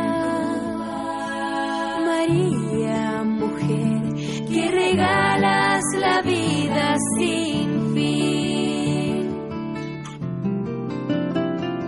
María, 2.05 3.23
mujer, 3.25 4.15
que 4.49 4.71
regalas 4.73 5.85
la 6.01 6.23
vida 6.23 6.97
sin 7.17 7.95
fin. 7.95 9.31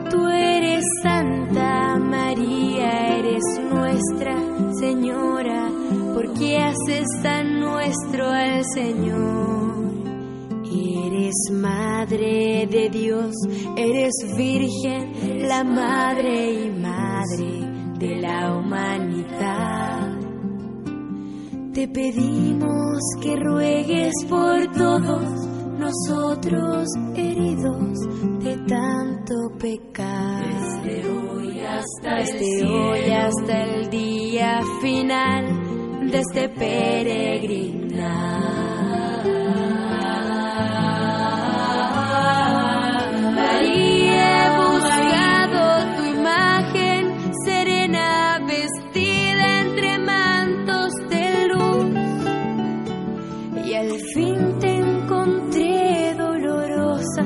Tú 0.09 0.28
eres 0.28 0.84
Santa 1.02 1.98
María, 1.98 3.18
eres 3.18 3.42
nuestra 3.70 4.36
Señora, 4.78 5.68
que 6.39 6.56
haces 6.56 7.06
tan 7.23 7.60
nuestro 7.60 8.28
al 8.28 8.65
Señor. 8.74 9.69
Eres 10.70 11.51
madre 11.52 12.66
de 12.70 12.89
Dios, 12.90 13.35
eres 13.77 14.12
virgen, 14.36 15.48
la 15.48 15.65
madre 15.65 16.65
y 16.65 16.70
madre 16.70 17.98
de 17.98 18.20
la 18.20 18.56
humanidad. 18.56 20.19
Te 21.73 21.89
pedimos 21.89 22.98
que 23.20 23.36
ruegues 23.36 24.12
por 24.28 24.73
todos 24.73 25.48
nosotros 25.78 26.89
heridos 27.15 27.98
de 28.43 28.56
tanto 28.66 29.35
pecar. 29.59 30.44
Desde 30.85 31.10
hoy 31.10 31.60
hasta 31.60 32.16
Desde 32.16 32.60
el 32.60 32.66
hoy 32.69 32.98
cielo. 33.01 33.16
hasta 33.16 33.65
el 33.65 33.90
día 33.90 34.60
final 34.81 35.67
de 36.10 36.18
este 36.20 36.48
peregrinar. 36.48 37.98
María, 43.35 44.56
buscado 44.56 45.97
tu 45.97 46.05
imagen 46.18 47.02
serena, 47.44 48.40
vestida 48.47 49.60
entre 49.60 49.98
mantos 49.98 50.93
de 51.10 51.48
luz. 51.48 51.94
Y 53.66 53.74
al 53.74 53.90
fin 54.14 54.59
te 54.60 54.76
encontré 54.76 56.14
dolorosa, 56.14 57.24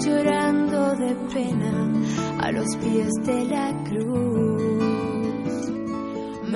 llorando 0.00 0.96
de 0.96 1.14
pena 1.32 1.92
a 2.40 2.50
los 2.50 2.76
pies 2.78 3.10
de 3.24 3.44
la 3.44 3.84
cruz. 3.84 4.35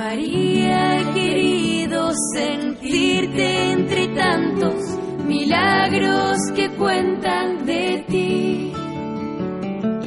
María, 0.01 0.99
he 0.99 1.13
querido 1.13 2.11
sentirte 2.35 3.73
entre 3.73 4.09
tantos 4.09 4.83
milagros 5.27 6.39
que 6.57 6.71
cuentan 6.71 7.67
de 7.67 8.05
ti. 8.09 8.73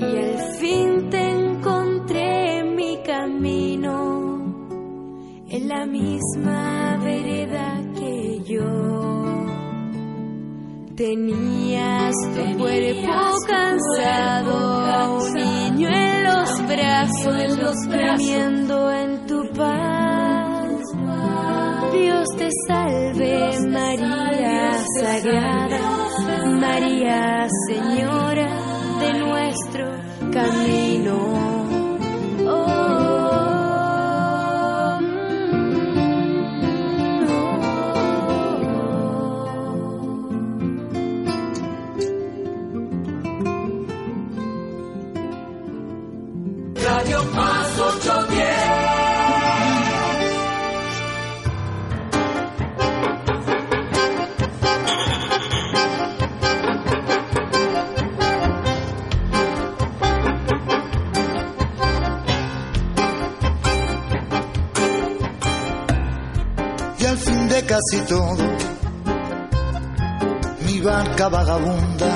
Y 0.01 0.17
al 0.17 0.37
fin 0.59 1.09
te 1.11 1.29
encontré 1.29 2.57
en 2.57 2.75
mi 2.75 2.97
camino, 3.03 4.65
en 5.47 5.67
la 5.67 5.85
misma 5.85 6.97
vereda 7.03 7.79
que 7.93 8.41
yo. 8.45 9.35
Tenías 10.95 12.15
tu 12.33 12.57
cuerpo 12.57 13.35
cansado, 13.47 14.57
a 14.57 15.19
niño 16.75 17.39
en 17.39 17.59
los 17.59 17.75
brazos, 17.87 18.93
en 18.93 19.25
tu 19.27 19.47
paz. 19.53 20.71
Dios 21.93 22.27
te 22.37 22.49
salve, 22.67 23.59
María 23.69 24.71
Sagrada, 24.99 25.79
María 26.59 27.47
Señora 27.67 28.49
de 28.99 29.19
nuestro 29.19 29.85
camino. 30.31 31.42
Casi 67.73 67.99
todo, 68.07 68.43
mi 70.63 70.79
barca 70.79 71.27
vagabunda 71.27 72.11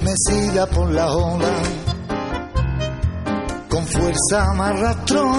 me 0.00 0.12
siga 0.16 0.66
por 0.66 0.90
la 0.90 1.06
ola, 1.12 1.54
con 3.68 3.86
fuerza 3.86 4.52
me 4.54 4.64
arrastró 4.64 5.30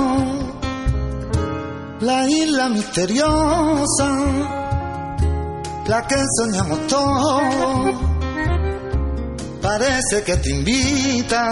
la 2.00 2.30
isla 2.30 2.70
misteriosa, 2.70 4.10
la 5.88 6.08
que 6.08 6.16
soñamos 6.38 6.88
todos, 6.88 7.42
parece 9.62 10.24
que 10.24 10.38
te 10.38 10.50
invita 10.52 11.44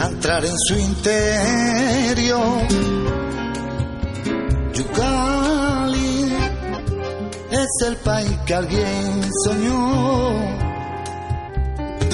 a 0.00 0.06
entrar 0.06 0.44
en 0.44 0.58
su 0.58 0.74
interior. 0.74 2.56
Yucali 4.76 6.36
es 7.50 7.86
el 7.86 7.96
país 7.96 8.38
que 8.44 8.54
alguien 8.54 9.30
soñó. 9.42 10.34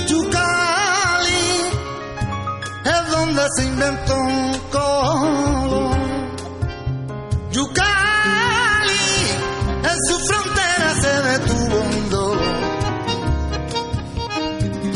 Yucali 0.06 1.44
es 2.84 3.10
donde 3.10 3.43
se 3.56 3.64
inventó 3.64 4.14
un. 4.14 4.52
Yucali 7.51 9.06
en 9.90 9.98
su 10.06 10.18
frontera 10.28 10.94
se 11.02 11.22
detuvo 11.30 11.80
un. 11.80 12.02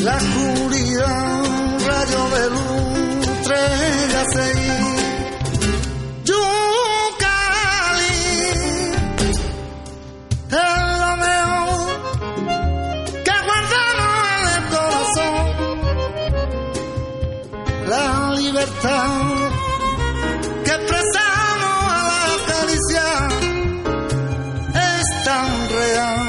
La 0.05 0.15
oscuridad, 0.15 1.41
un 1.43 1.85
rayo 1.85 2.23
de 2.37 2.51
luz, 2.51 3.49
que 20.65 20.71
expresamos 20.71 21.83
a 21.91 22.03
la 22.09 22.39
caricia 22.47 23.09
es 24.75 25.25
tan 25.25 25.51
real 25.71 26.27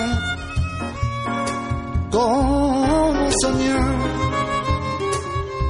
como 2.09 3.29
soñar. 3.41 3.95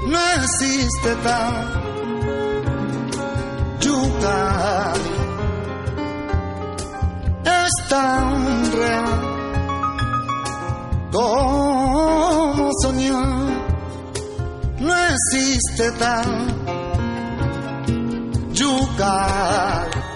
No 0.07 0.19
existe 0.37 1.15
tal 1.23 1.55
Yucali 3.81 5.15
es 7.43 7.73
tan 7.89 8.71
real 8.71 9.19
como 11.11 12.71
soñar. 12.81 13.47
No 14.79 14.93
existe 14.95 15.91
tal 15.99 16.56
Yucali. 18.67 20.06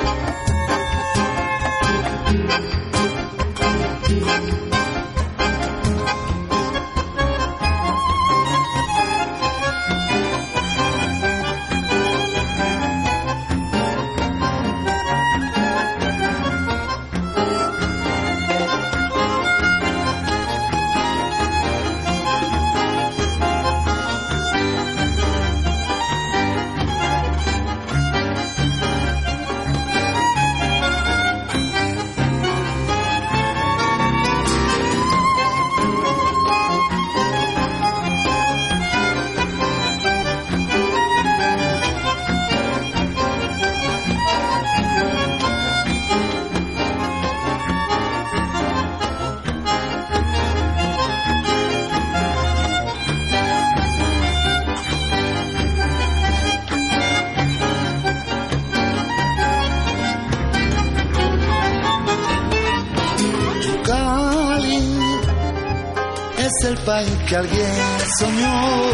Que 67.32 67.38
alguien 67.38 67.72
soñó. 68.20 68.92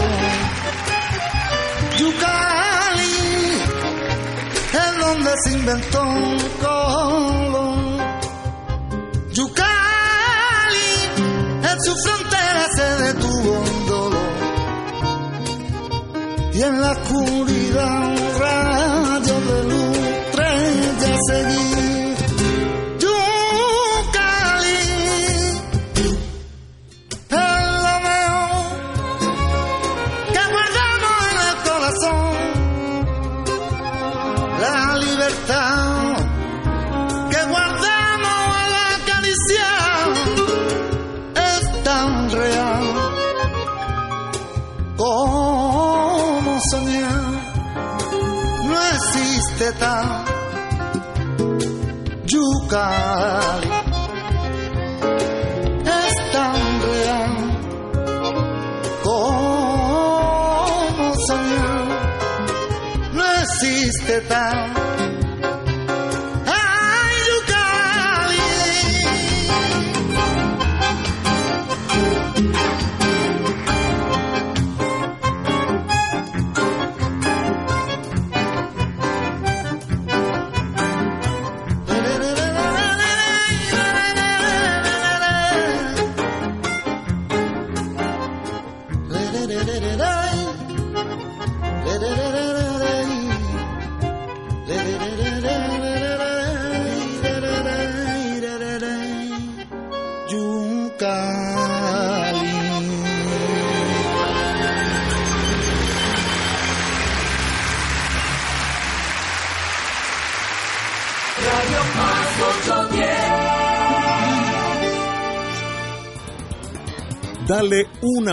Yucali 1.97 3.61
es 4.73 4.99
donde 4.99 5.31
se 5.43 5.51
inventó 5.53 6.03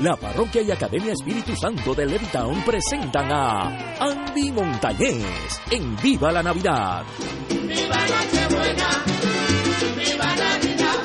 La 0.00 0.14
Parroquia 0.14 0.60
y 0.60 0.70
Academia 0.70 1.14
Espíritu 1.14 1.56
Santo 1.56 1.94
de 1.94 2.04
Levittown 2.04 2.62
presentan 2.64 3.32
a 3.32 3.96
Andy 3.98 4.52
Montañez 4.52 5.24
en 5.70 5.96
Viva 5.96 6.30
la 6.30 6.42
Navidad. 6.42 7.02
Viva 7.48 7.96
Nochebuena, 7.96 8.88
viva 9.96 10.36
Navidad. 10.36 11.02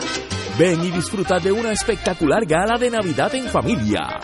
Ven 0.59 0.83
y 0.83 0.91
disfruta 0.91 1.39
de 1.39 1.53
una 1.53 1.71
espectacular 1.71 2.45
gala 2.45 2.77
de 2.77 2.91
Navidad 2.91 3.33
en 3.33 3.45
familia. 3.45 4.19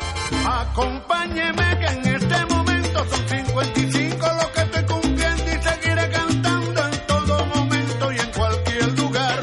Acompáñeme 0.46 1.80
que 1.80 1.86
en 1.86 2.16
este 2.16 2.46
momento 2.54 3.06
son 3.10 3.28
55 3.30 4.18
lo 4.18 4.52
que 4.52 4.62
estoy 4.62 4.84
cumpliendo 4.84 5.44
y 5.46 5.64
seguiré 5.64 6.10
cantando 6.10 6.88
en 6.88 7.08
todo 7.08 7.46
momento 7.46 8.12
y 8.12 8.20
en 8.20 8.32
cualquier 8.34 9.00
lugar. 9.00 9.40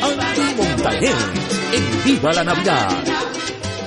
Andy 0.00 0.54
Montañez 0.56 1.16
en 1.74 2.04
Viva 2.04 2.32
la 2.32 2.44
Navidad. 2.44 3.31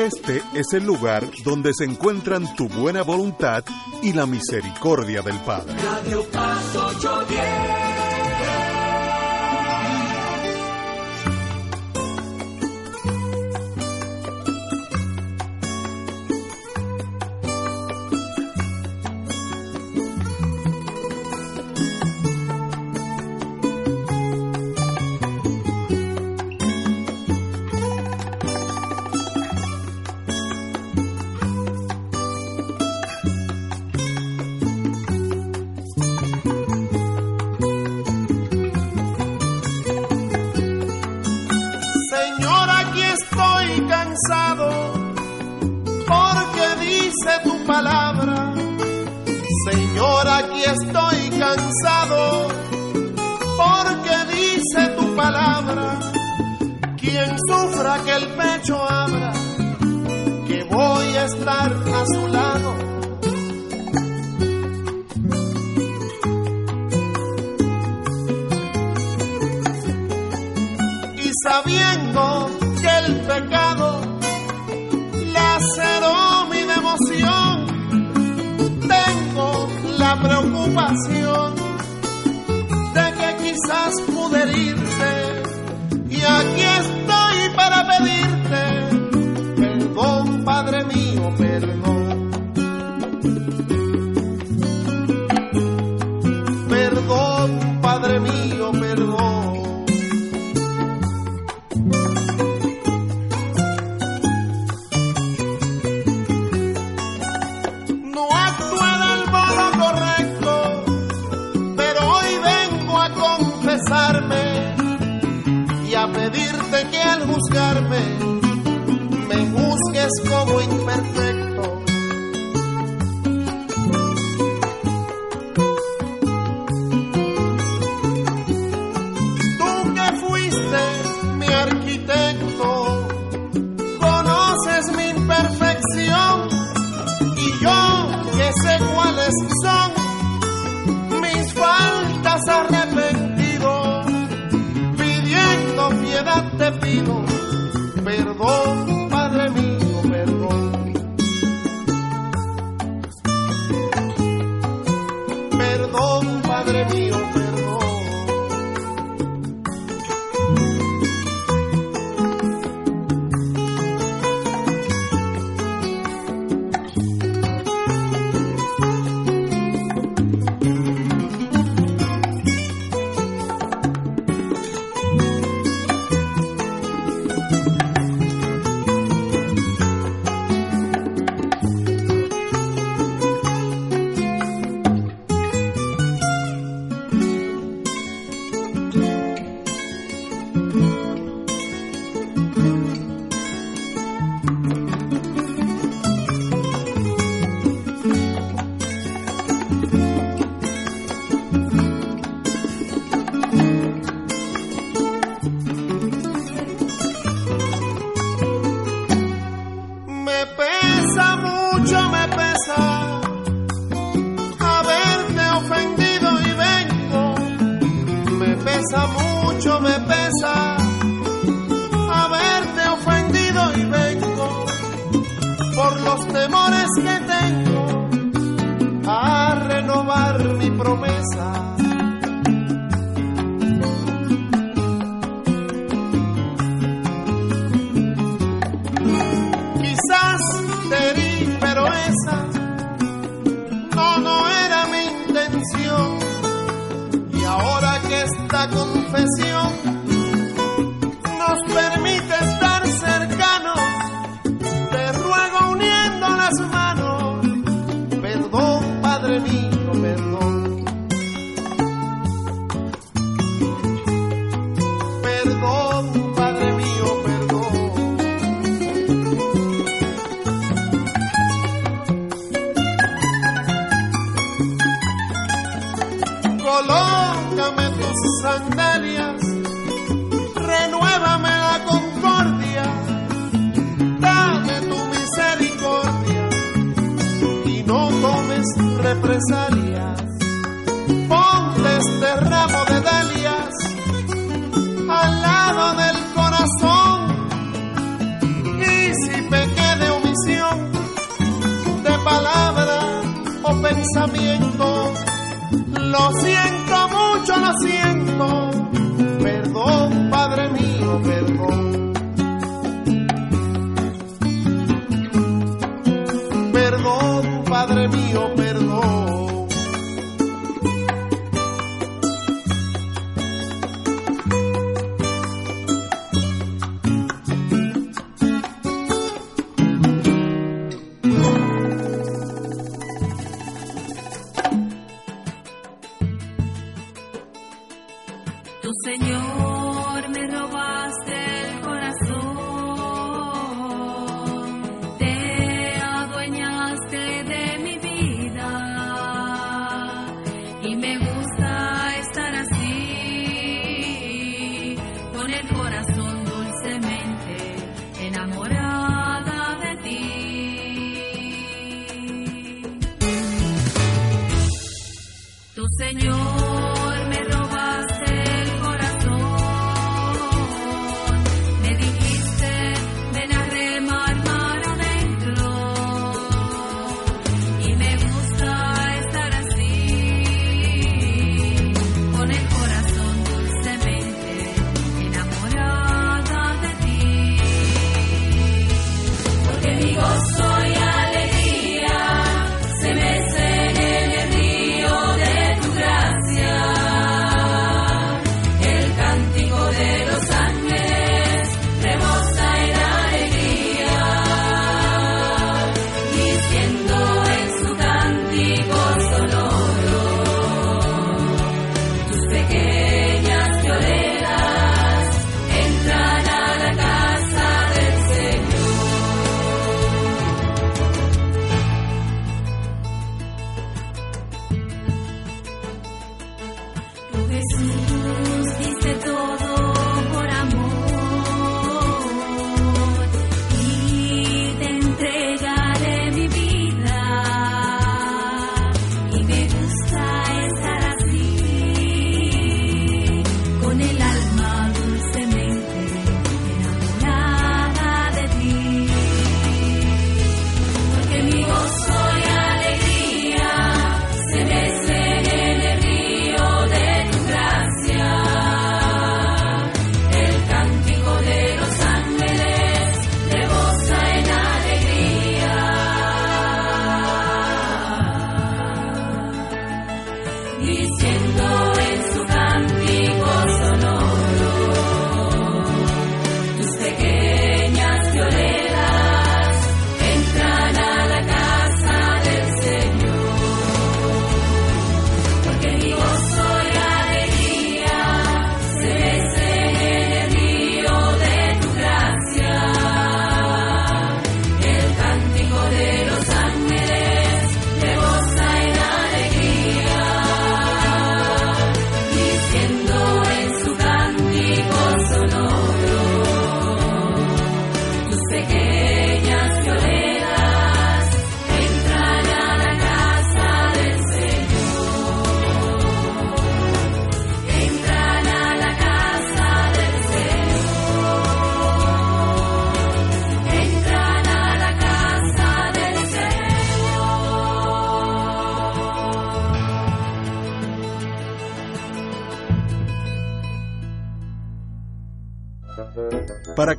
Este 0.00 0.40
es 0.54 0.72
el 0.72 0.84
lugar 0.84 1.28
donde 1.44 1.72
se 1.74 1.84
encuentran 1.84 2.56
tu 2.56 2.70
buena 2.70 3.02
voluntad 3.02 3.62
y 4.02 4.14
la 4.14 4.24
misericordia 4.24 5.20
del 5.20 5.38
Padre. 5.40 5.74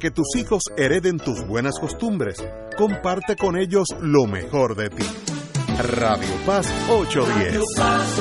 Que 0.02 0.12
tus 0.12 0.36
hijos 0.36 0.64
hereden 0.78 1.18
tus 1.18 1.46
buenas 1.46 1.80
costumbres, 1.80 2.44
comparte 2.76 3.36
con 3.36 3.56
ellos 3.56 3.86
lo 4.02 4.26
mejor 4.26 4.76
de 4.76 4.90
ti. 4.90 5.06
Radio 5.78 6.28
Paz 6.46 6.68
810. 6.90 7.54
Radio 7.54 7.64
Paz 7.78 8.20
810. 8.20 8.21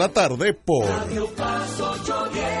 tarde 0.09 0.53
por 0.53 0.85
Radio 0.85 1.27
Paz 1.35 1.79
810. 1.79 2.60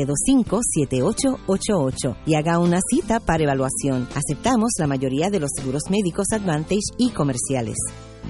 725-7888 0.05 2.17
y 2.25 2.35
haga 2.35 2.59
una 2.59 2.79
cita 2.89 3.19
para 3.19 3.43
evaluación. 3.43 4.07
Aceptamos 4.15 4.71
la 4.79 4.87
mayoría 4.87 5.29
de 5.29 5.39
los 5.39 5.49
seguros 5.55 5.83
médicos 5.89 6.27
Advantage 6.31 6.79
y 6.97 7.11
comerciales. 7.11 7.75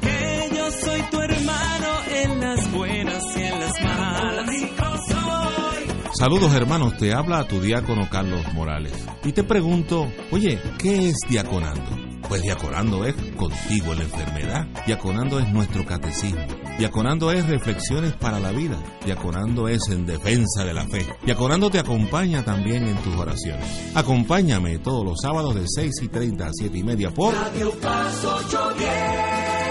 Que 0.02 0.50
yo 0.56 0.72
soy 0.72 1.02
tu 1.12 1.20
hermano 1.20 1.88
en 2.10 2.40
las 2.40 2.72
buenas 2.72 3.24
y 3.36 3.42
en 3.42 3.60
las 3.60 3.82
malas. 3.82 4.12
Saludos 6.22 6.54
hermanos, 6.54 6.98
te 6.98 7.14
habla 7.14 7.48
tu 7.48 7.60
diácono 7.60 8.08
Carlos 8.08 8.46
Morales. 8.54 8.94
Y 9.24 9.32
te 9.32 9.44
pregunto, 9.44 10.08
oye, 10.30 10.62
¿qué 10.78 11.10
es 11.10 11.16
diaconando? 11.28 12.11
Pues 12.32 12.44
diaconando 12.44 13.04
es 13.04 13.14
contigo 13.36 13.92
en 13.92 13.98
la 13.98 14.04
enfermedad. 14.06 14.66
Diaconando 14.86 15.38
es 15.38 15.50
nuestro 15.50 15.86
catecismo. 15.86 16.40
Diaconando 16.80 17.30
es 17.30 17.46
reflexiones 17.46 18.14
para 18.14 18.40
la 18.40 18.54
vida. 18.54 18.82
Diaconando 19.06 19.68
es 19.68 19.82
en 19.90 20.06
defensa 20.06 20.64
de 20.64 20.74
la 20.74 20.88
fe. 20.88 21.06
Diaconando 21.26 21.70
te 21.70 21.80
acompaña 21.80 22.42
también 22.42 22.88
en 22.88 22.96
tus 23.00 23.14
oraciones. 23.18 23.66
Acompáñame 23.96 24.80
todos 24.80 25.04
los 25.04 25.20
sábados 25.22 25.56
de 25.56 25.66
6 25.68 25.92
y 26.04 26.08
30 26.08 26.46
a 26.46 26.52
7 26.54 26.78
y 26.78 26.84
media 26.84 27.12
por 27.12 27.34
Radio 27.34 27.70
Paz 27.82 28.24
810. 28.24 29.71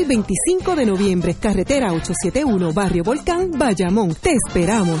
y 0.00 0.04
25 0.04 0.76
de 0.76 0.86
noviembre. 0.86 1.34
Carretera 1.34 1.92
871, 1.92 2.72
Barrio 2.72 3.04
Volcán, 3.04 3.50
Bayamón. 3.52 4.14
Te 4.14 4.32
esperamos. 4.32 5.00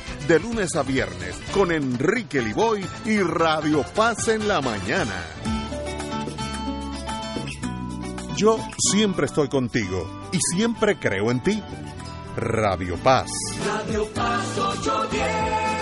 de 0.27 0.39
lunes 0.39 0.75
a 0.75 0.83
viernes 0.83 1.35
con 1.53 1.71
Enrique 1.71 2.41
Liboy 2.41 2.85
y 3.05 3.19
Radio 3.19 3.83
Paz 3.95 4.27
en 4.27 4.47
la 4.47 4.61
mañana. 4.61 5.25
Yo 8.37 8.57
siempre 8.91 9.27
estoy 9.27 9.49
contigo 9.49 10.29
y 10.31 10.39
siempre 10.55 10.97
creo 10.97 11.31
en 11.31 11.43
ti. 11.43 11.61
Radio 12.37 12.97
Paz. 12.97 13.29
Radio 13.65 14.07
Paz 14.13 14.57
810. 14.57 15.80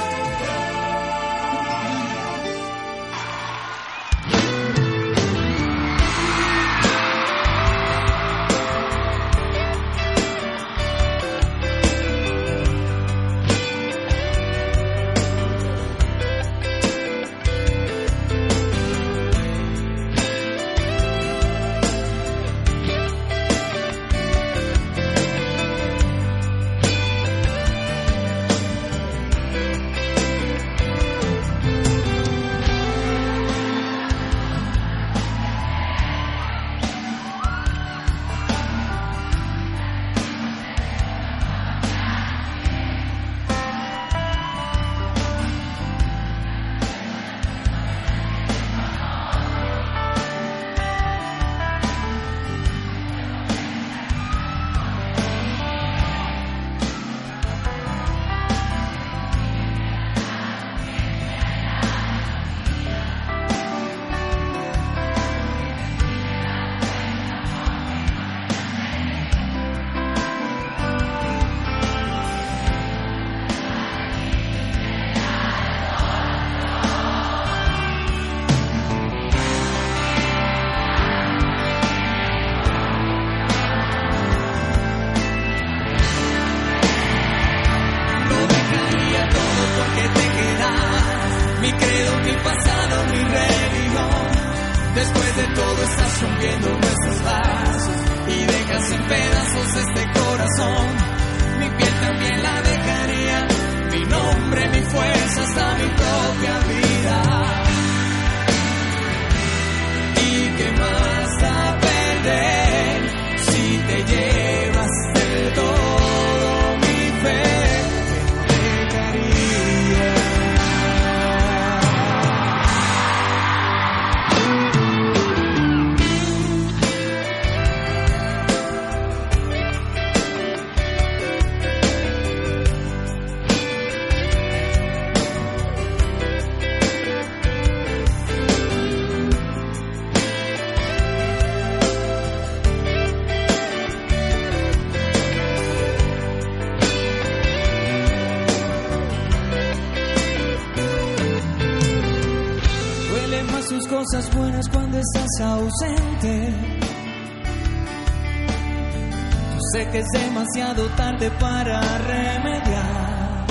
Para 161.27 161.81
remediar. 161.97 163.45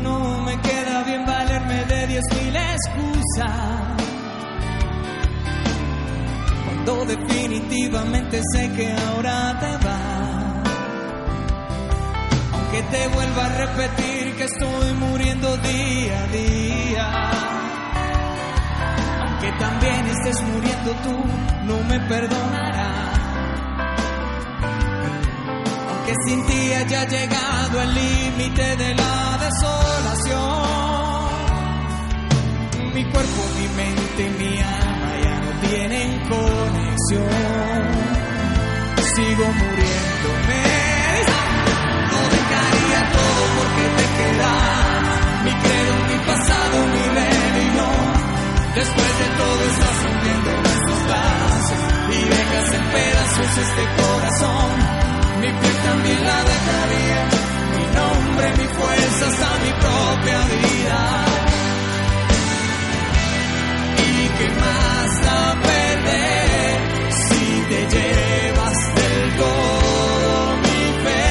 No 0.00 0.42
me 0.42 0.60
queda 0.60 1.02
bien 1.02 1.26
valerme 1.26 1.84
de 1.86 2.06
diez 2.06 2.22
mil 2.36 2.56
excusas. 2.56 3.50
Cuando 6.64 7.04
definitivamente 7.06 8.40
sé 8.54 8.70
que 8.76 8.92
ahora 8.92 9.58
te 9.58 9.72
vas. 9.84 10.68
Aunque 12.52 12.82
te 12.82 13.08
vuelva 13.08 13.46
a 13.46 13.48
repetir 13.48 14.36
que 14.36 14.44
estoy 14.44 14.92
muriendo 15.00 15.56
día 15.56 16.22
a 16.22 16.26
día. 16.28 17.30
Aunque 19.22 19.52
también 19.58 20.06
estés 20.06 20.40
muriendo 20.42 20.92
tú, 21.02 21.24
no 21.64 21.82
me 21.88 21.98
perdonarás. 22.08 22.71
Haya 26.82 27.04
llegado 27.06 27.80
el 27.80 27.94
límite 27.94 28.76
de 28.76 28.94
la 28.94 29.38
desolación. 29.44 30.42
Mi 32.92 33.04
cuerpo, 33.04 33.40
mi 33.56 33.68
mente, 33.80 34.22
mi 34.40 34.58
alma 34.58 35.10
ya 35.22 35.36
no 35.44 35.50
tienen 35.68 36.10
conexión. 36.28 37.82
Sigo 39.14 39.46
muriéndome. 39.60 40.62
Lo 42.10 42.20
dejaría 42.36 43.00
todo 43.16 43.42
porque 43.56 43.84
te 43.98 44.06
quedas. 44.18 45.04
Mi 45.44 45.52
credo, 45.62 45.92
mi 46.10 46.18
pasado, 46.30 46.76
mi 46.94 47.04
religión. 47.20 48.06
Después 48.74 49.12
de 49.20 49.28
todo 49.40 49.60
estás 49.72 49.96
rompiendo 50.02 50.50
nuestros 50.62 51.00
lazos 51.12 51.80
y 52.10 52.18
dejas 52.28 52.68
en 52.74 52.84
mi 55.42 55.48
piel 55.48 55.76
también 55.82 56.24
la 56.24 56.38
dejaría, 56.52 57.20
mi 57.76 57.86
nombre, 57.98 58.46
mi 58.58 58.66
fuerza 58.78 59.26
hasta 59.26 59.48
mi 59.64 59.72
propia 59.84 60.38
vida. 60.54 61.00
¿Y 64.06 64.28
qué 64.38 64.48
más 64.62 65.08
da 65.26 65.40
perder 65.68 66.74
si 67.26 67.44
te 67.70 67.80
llevas 67.94 68.78
del 68.98 69.36
todo 69.42 70.56
mi 70.64 70.82
fe? 71.04 71.24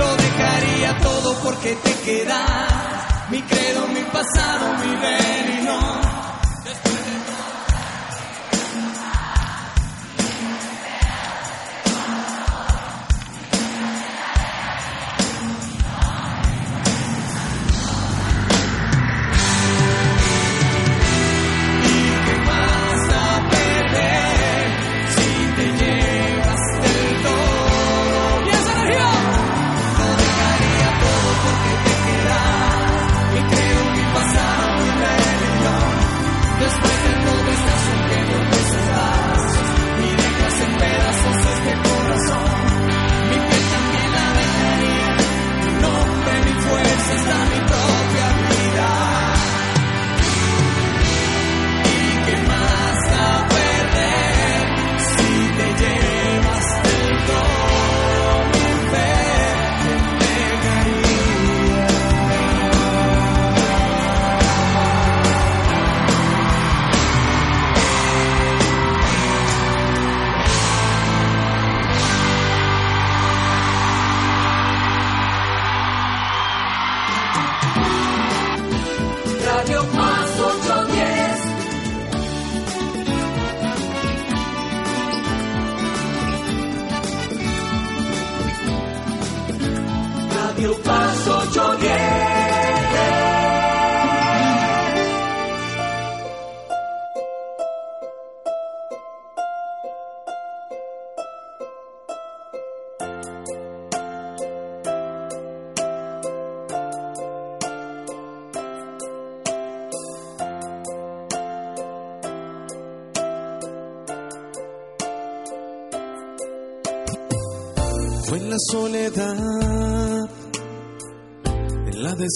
Lo 0.00 0.08
dejaría 0.26 0.98
todo 0.98 1.28
porque 1.44 1.76
te 1.76 1.92
quedas, 2.06 3.30
mi 3.30 3.42
credo, 3.42 3.86
mi 3.88 4.02
pasado, 4.16 4.64
mi 4.82 4.92
veneno. 5.06 6.09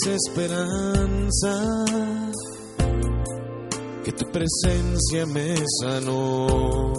Desesperanza, 0.05 1.85
que 4.05 4.13
tu 4.13 4.31
presencia 4.31 5.25
me 5.27 5.57
sanó. 5.81 6.93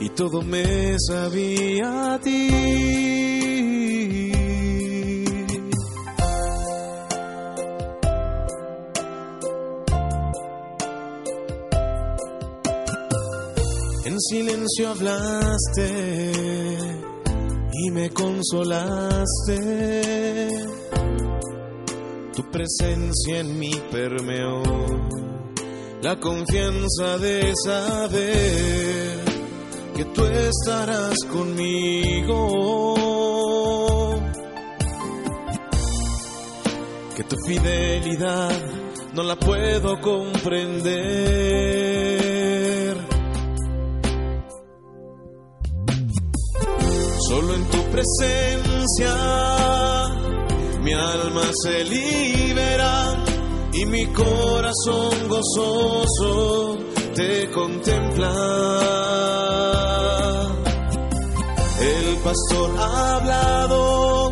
Y 0.00 0.08
todo 0.10 0.42
me 0.42 0.96
sabía 0.98 2.14
a 2.14 2.20
ti. 2.20 2.48
En 14.04 14.20
silencio 14.20 14.90
hablaste 14.90 16.36
y 17.86 17.90
me 17.90 18.10
consolaste. 18.10 19.60
Tu 22.34 22.42
presencia 22.50 23.40
en 23.40 23.58
mí 23.58 23.72
permeó 23.90 24.62
la 26.02 26.18
confianza 26.20 27.18
de 27.18 27.52
saber 27.64 29.20
que 29.96 30.04
tú 30.06 30.24
estarás 30.24 31.16
conmigo. 31.32 32.54
Que 37.16 37.24
tu 37.24 37.36
fidelidad 37.46 38.52
no 39.14 39.22
la 39.22 39.36
puedo 39.36 40.00
comprender. 40.00 41.95
Solo 47.28 47.54
en 47.54 47.64
tu 47.70 47.82
presencia 47.90 49.14
mi 50.86 50.92
alma 50.92 51.42
se 51.64 51.82
libera 51.82 53.24
y 53.72 53.84
mi 53.86 54.06
corazón 54.06 55.28
gozoso 55.28 56.78
te 57.16 57.50
contempla. 57.50 58.32
El 61.80 62.16
pastor 62.22 62.70
ha 62.78 63.16
hablado, 63.16 64.30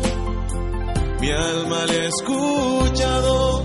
mi 1.19 1.31
alma 1.31 1.85
le 1.87 1.99
ha 1.99 2.07
escuchado, 2.07 3.63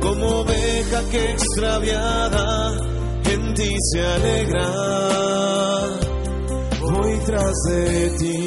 como 0.00 0.40
oveja 0.42 1.02
que 1.10 1.32
extraviada 1.32 2.78
en 3.24 3.54
ti 3.54 3.74
se 3.92 4.06
alegra 4.06 5.28
voy 6.98 7.18
tras 7.26 7.56
de 7.68 8.10
ti. 8.18 8.38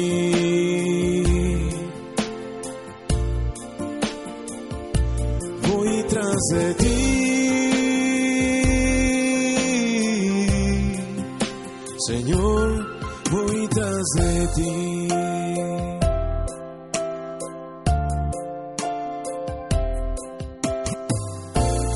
Voy 5.68 6.04
tras 6.08 6.42
de 6.52 6.74
ti. 6.74 6.98
Señor, 12.06 12.68
voy 13.30 13.68
tras 13.68 14.02
de 14.18 14.48
ti. 14.56 15.08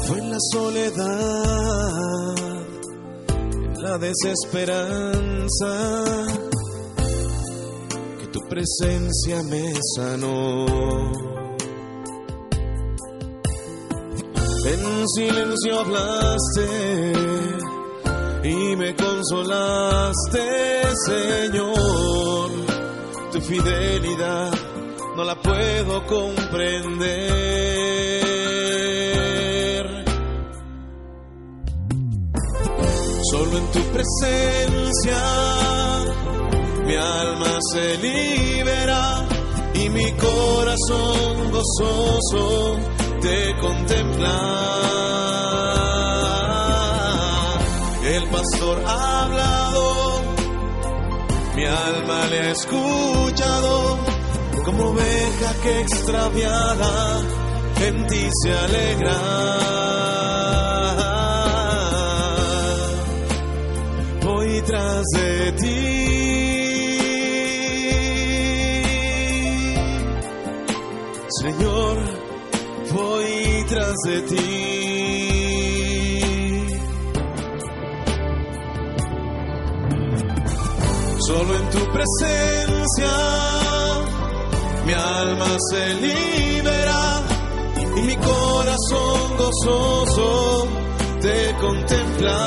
Fue 0.06 0.18
en 0.18 0.30
la 0.30 0.38
soledad 0.52 2.36
en 3.38 3.82
la 3.82 3.98
desesperanza 3.98 5.72
tu 8.36 8.48
presencia 8.48 9.42
me 9.44 9.72
sanó. 9.94 10.66
En 14.66 15.08
silencio 15.08 15.80
hablaste 15.80 17.12
y 18.44 18.76
me 18.76 18.94
consolaste, 18.94 20.82
Señor. 21.06 22.50
Tu 23.32 23.40
fidelidad 23.40 24.52
no 25.16 25.24
la 25.24 25.40
puedo 25.40 26.04
comprender. 26.06 26.84
Solo 33.30 33.58
en 33.58 33.66
tu 33.72 33.80
presencia 33.94 35.16
mi 36.86 36.94
alma 36.94 37.58
se 37.72 37.98
libera 37.98 39.26
y 39.74 39.90
mi 39.90 40.12
corazón 40.12 41.50
gozoso 41.50 42.78
te 43.20 43.56
contempla. 43.60 44.36
El 48.04 48.24
pastor 48.28 48.82
ha 48.86 49.24
hablado, 49.24 50.22
mi 51.56 51.64
alma 51.64 52.26
le 52.30 52.38
ha 52.38 52.50
escuchado, 52.52 53.98
como 54.64 54.84
oveja 54.90 55.54
que 55.62 55.80
extraviada 55.80 57.20
en 57.84 58.06
ti 58.06 58.28
se 58.42 58.52
alegra. 58.52 59.18
Voy 64.22 64.62
tras 64.62 65.04
de 65.14 65.52
ti. 65.52 65.95
Señor, 71.42 71.96
voy 72.92 73.64
tras 73.68 73.94
de 74.06 74.22
ti. 74.22 74.36
Solo 81.26 81.54
en 81.56 81.70
tu 81.70 81.78
presencia 81.92 83.12
mi 84.86 84.92
alma 84.92 85.56
se 85.70 85.94
libera 85.94 87.22
y 87.96 88.00
mi 88.02 88.16
corazón 88.16 89.36
gozoso 89.36 90.68
te 91.20 91.54
contempla. 91.60 92.38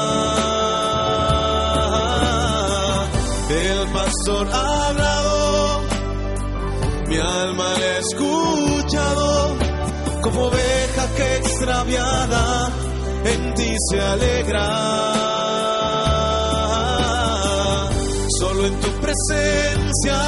El 3.49 3.87
pastor 3.91 4.47
ha 4.53 4.87
hablado, 4.87 5.81
mi 7.07 7.17
alma 7.17 7.73
le 7.77 7.89
ha 7.89 7.99
como 10.21 10.45
oveja 10.45 11.07
que 11.15 11.35
extraviada 11.37 12.71
en 13.25 13.53
ti 13.53 13.75
se 13.89 14.01
alegra. 14.01 14.67
Solo 18.39 18.65
en 18.65 18.79
tu 18.79 18.87
presencia 18.99 20.19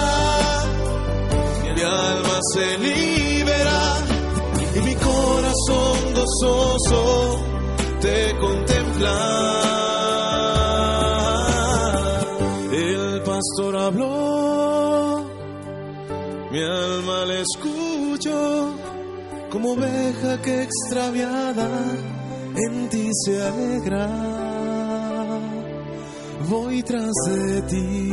mi 1.75 1.81
alma 1.81 2.39
se 2.53 2.77
libera 2.77 3.97
y 4.75 4.79
mi 4.81 4.95
corazón 4.95 6.13
gozoso 6.13 7.39
te 7.99 8.37
contempla. 8.37 9.17
El 12.71 13.21
pastor 13.23 13.75
habló, 13.75 15.25
mi 16.51 16.59
alma 16.61 17.25
le 17.25 17.41
escucho, 18.21 18.75
como 19.51 19.71
oveja 19.73 20.41
que 20.41 20.63
extraviada 20.63 21.69
en 22.55 22.89
ti 22.89 23.09
se 23.25 23.41
alegra. 23.41 24.07
Voy 26.49 26.83
tras 26.83 27.11
de 27.27 27.61
ti, 27.63 28.09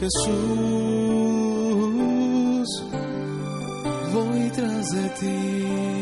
Jesús, 0.00 0.32
voy 4.12 4.50
tras 4.50 4.90
de 4.90 5.08
ti. 5.20 6.01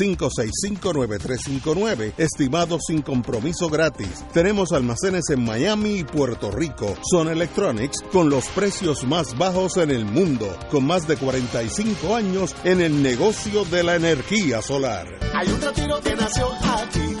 786-565-9359, 0.00 2.12
estimado 2.18 2.78
sin 2.80 3.02
compromiso 3.02 3.68
gratis. 3.68 4.24
Tenemos 4.32 4.72
almacenes 4.72 5.28
en 5.30 5.44
Miami 5.44 5.98
y 5.98 6.04
Puerto 6.04 6.50
Rico. 6.50 6.96
Son 7.10 7.28
Electronics 7.28 7.98
con 8.12 8.30
los 8.30 8.46
precios 8.48 9.04
más 9.04 9.36
bajos 9.36 9.76
en 9.76 9.90
el 9.90 10.04
mundo, 10.04 10.56
con 10.70 10.86
más 10.86 11.08
de 11.08 11.16
45 11.16 12.14
años 12.14 12.54
en 12.64 12.80
el 12.80 13.02
negocio 13.02 13.64
de 13.64 13.82
la 13.82 13.96
energía 13.96 14.62
solar. 14.62 15.08
Hay 15.34 15.48
un 15.48 15.60
retiro 15.60 16.00
que 16.00 16.14
nació 16.14 16.48
aquí, 16.52 17.16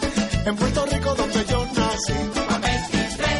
en 0.46 0.56
Puerto 0.56 0.86
Rico 0.86 1.14
donde 1.14 1.44
yo 1.46 1.66
nací. 1.66 2.45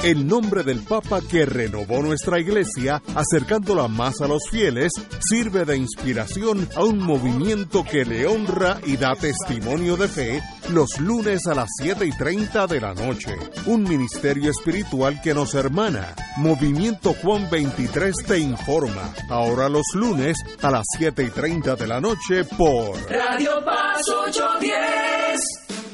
El 0.07 0.29
nombre 0.29 0.63
del 0.63 0.85
Papa 0.85 1.21
que 1.21 1.45
renovó 1.45 2.01
nuestra 2.01 2.39
iglesia, 2.39 3.03
acercándola 3.17 3.89
más 3.89 4.21
a 4.21 4.29
los 4.29 4.49
fieles, 4.49 4.93
sirve 5.19 5.65
de 5.65 5.77
inspiración 5.77 6.69
a 6.77 6.85
un 6.85 6.99
movimiento 6.99 7.83
que 7.83 8.05
le 8.05 8.25
honra 8.25 8.79
y 8.87 8.99
da 8.99 9.17
testimonio 9.17 9.97
de 9.97 10.07
fe 10.07 10.41
los 10.71 11.01
lunes 11.01 11.49
a 11.49 11.57
las 11.57 11.69
7 11.83 12.07
y 12.07 12.13
30 12.13 12.69
de 12.69 12.81
la 12.81 12.95
noche. 12.95 13.37
Un 13.67 13.83
ministerio 13.83 14.49
espiritual 14.49 15.21
que 15.21 15.35
nos 15.35 15.55
hermana. 15.55 16.15
Movimiento 16.37 17.13
Juan 17.13 17.51
23 17.51 18.15
te 18.29 18.39
informa. 18.39 19.13
Ahora 19.29 19.69
los 19.69 19.87
lunes 19.95 20.37
a 20.63 20.71
las 20.71 20.85
7 20.97 21.25
y 21.25 21.31
30 21.31 21.75
de 21.75 21.87
la 21.89 22.01
noche 22.01 22.45
por 22.57 22.95
Radio 23.11 23.65
Paz 23.65 24.03
810. 24.09 25.86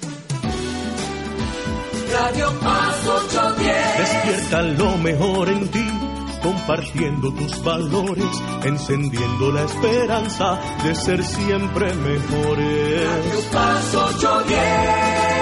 Radio 2.12 2.50
Paz 2.60 3.06
810. 3.06 3.98
Despierta 3.98 4.62
lo 4.62 4.98
mejor 4.98 5.48
en 5.48 5.68
ti, 5.70 5.86
compartiendo 6.42 7.32
tus 7.32 7.64
valores, 7.64 8.42
encendiendo 8.64 9.52
la 9.52 9.62
esperanza 9.62 10.60
de 10.84 10.94
ser 10.94 11.24
siempre 11.24 11.94
mejores. 11.94 13.08
Radio 13.08 13.40
Paz 13.50 13.94
810. 13.94 15.41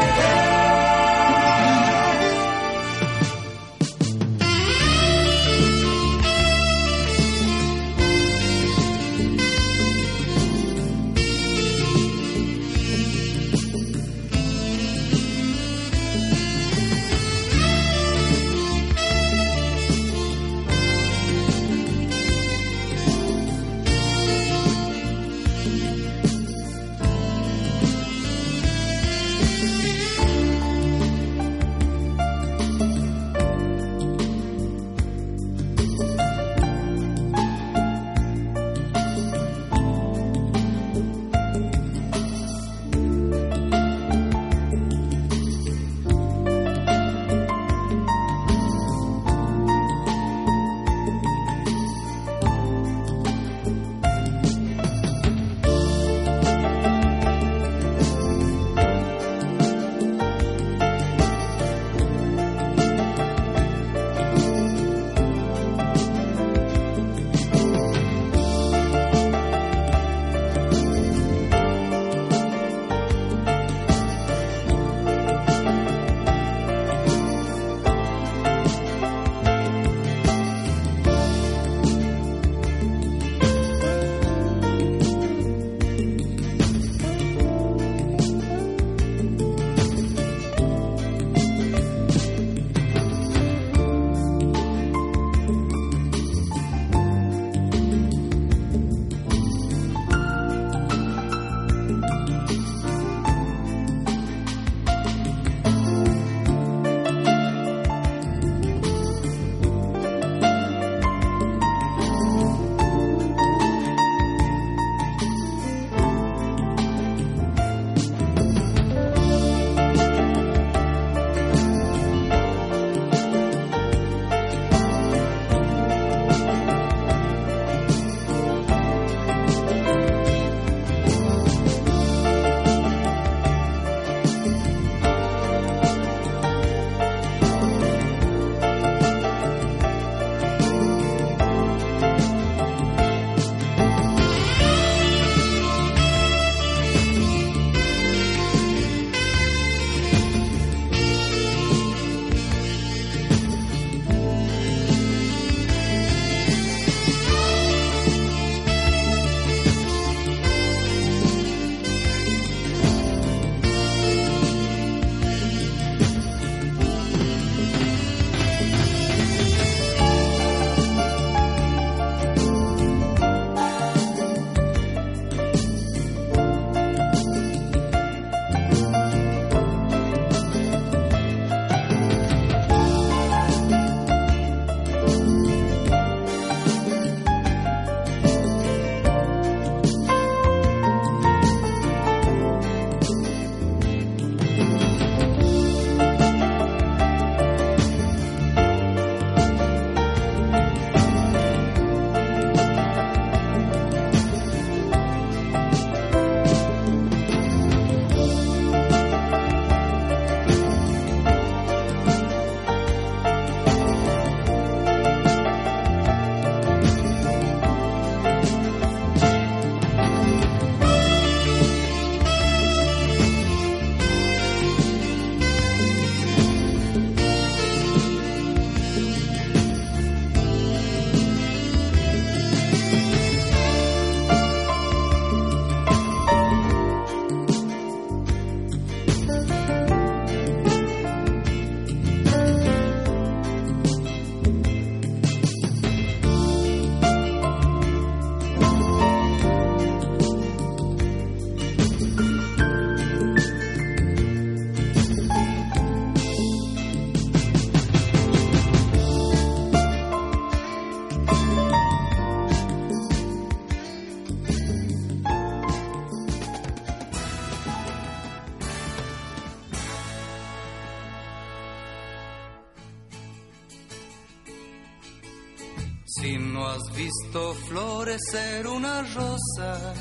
Florecer 278.10 278.66
una 278.66 279.02
rosa, 279.02 279.94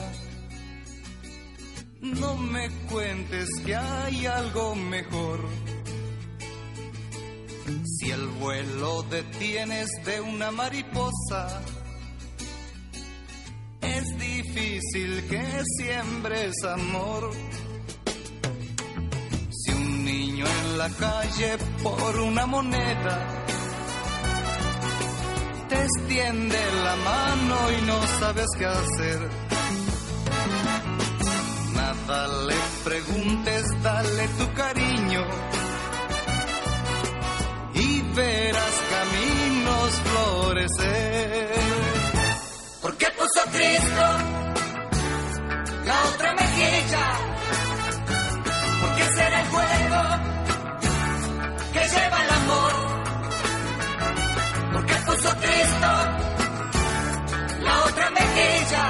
no 2.01 2.35
me 2.37 2.69
cuentes 2.89 3.47
que 3.65 3.75
hay 3.75 4.25
algo 4.25 4.75
mejor. 4.75 5.39
Si 7.85 8.09
el 8.09 8.27
vuelo 8.27 9.03
detienes 9.03 9.89
de 10.05 10.21
una 10.21 10.49
mariposa, 10.51 11.61
es 13.81 14.05
difícil 14.17 15.27
que 15.27 15.63
siembres 15.77 16.55
amor. 16.63 17.31
Si 19.51 19.71
un 19.71 20.05
niño 20.05 20.45
en 20.47 20.77
la 20.77 20.89
calle 20.89 21.57
por 21.83 22.19
una 22.19 22.45
moneda 22.47 23.28
extiende 25.89 26.59
la 26.83 26.95
mano 26.95 27.71
y 27.71 27.81
no 27.85 27.97
sabes 28.19 28.47
qué 28.57 28.65
hacer. 28.65 29.29
Nada 31.75 32.27
le 32.47 32.55
preguntes, 32.83 33.63
dale 33.83 34.27
tu 34.39 34.53
cariño 34.53 35.25
y 37.73 38.01
verás 38.15 38.75
caminos 38.95 39.89
florecer. 40.09 41.49
¿Por 42.81 42.97
qué 42.97 43.07
puso 43.17 43.41
Cristo 43.51 44.05
la 45.85 45.97
otra 46.13 46.33
mejilla? 46.33 47.05
¿Por 48.81 48.95
qué 48.95 49.05
será 49.15 49.41
el 49.41 49.47
fuego 49.47 50.01
que 51.73 51.79
lleva 51.79 52.28
mejilla? 58.39 58.85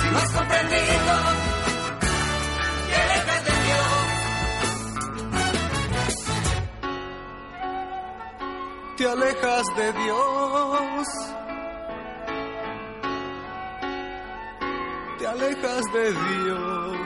Si 0.00 0.06
no 0.10 0.18
has 0.18 0.32
comprendido 0.32 1.12
que 2.88 2.98
de 3.46 3.56
Dios. 3.66 3.98
Te 8.96 9.04
alejas 9.06 9.66
de 9.76 9.92
Dios. 9.92 11.06
Te 15.18 15.26
alejas 15.26 15.84
de 15.92 16.06
Dios. 16.12 16.96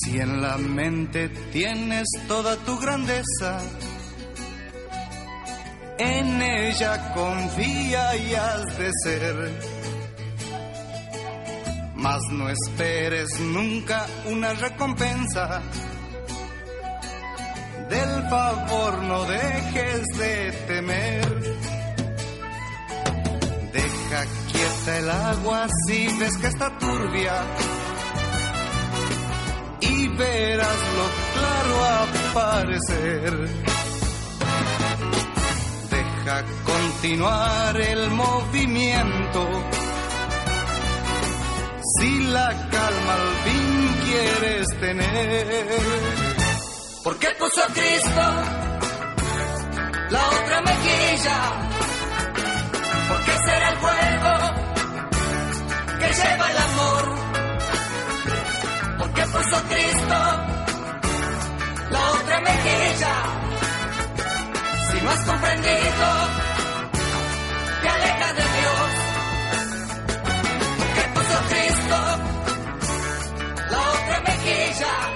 Si 0.00 0.18
en 0.18 0.40
la 0.40 0.56
mente 0.58 1.28
tienes 1.28 2.06
toda 2.28 2.56
tu 2.56 2.78
grandeza, 2.78 3.60
en 5.98 6.42
ella 6.42 7.12
confía 7.14 8.16
y 8.16 8.34
has 8.34 8.78
de 8.78 8.90
ser. 9.02 9.60
Mas 11.94 12.20
no 12.32 12.48
esperes 12.48 13.28
nunca 13.40 14.06
una 14.26 14.52
recompensa. 14.54 15.62
Del 17.88 18.28
favor 18.28 19.02
no 19.04 19.24
dejes 19.24 20.02
de 20.18 20.52
temer. 20.66 21.40
Deja 23.72 24.24
quieta 24.52 24.98
el 24.98 25.10
agua 25.10 25.66
si 25.86 26.06
ves 26.18 26.36
que 26.38 26.46
está 26.46 26.78
turbia 26.78 27.42
y 29.80 30.08
verás 30.08 30.78
lo 30.96 31.06
claro 31.34 31.84
aparecer. 32.30 33.73
Deja 36.24 36.42
continuar 36.64 37.76
el 37.76 38.10
movimiento. 38.10 39.46
Si 41.98 42.24
la 42.24 42.48
calma 42.48 43.14
al 43.14 43.28
fin 43.44 43.96
quieres 44.04 44.66
tener. 44.80 45.80
¿Por 47.02 47.18
qué 47.18 47.28
puso 47.38 47.60
Cristo 47.74 48.22
la 50.08 50.28
otra 50.30 50.62
mejilla? 50.62 51.38
¿Por 53.08 53.24
qué 53.24 53.32
será 53.44 53.68
el 53.68 53.76
fuego 53.76 54.34
que 55.98 56.06
lleva 56.06 56.50
el 56.50 56.56
amor? 56.56 57.04
¿Por 58.98 59.12
qué 59.12 59.22
puso 59.24 59.62
Cristo 59.68 60.18
la 61.90 62.10
otra 62.12 62.40
mejilla? 62.40 63.43
No 65.04 65.10
has 65.10 65.24
comprendido, 65.26 66.06
te 67.82 67.88
alejas 67.88 68.36
de 68.36 68.42
Dios. 68.56 68.90
¿Por 70.78 70.88
qué 70.94 71.02
puso 71.14 71.38
Cristo 71.50 71.96
la 73.70 73.80
otra 73.92 74.20
mejilla? 74.26 75.13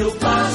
mil 0.00 0.10
passos. 0.12 0.49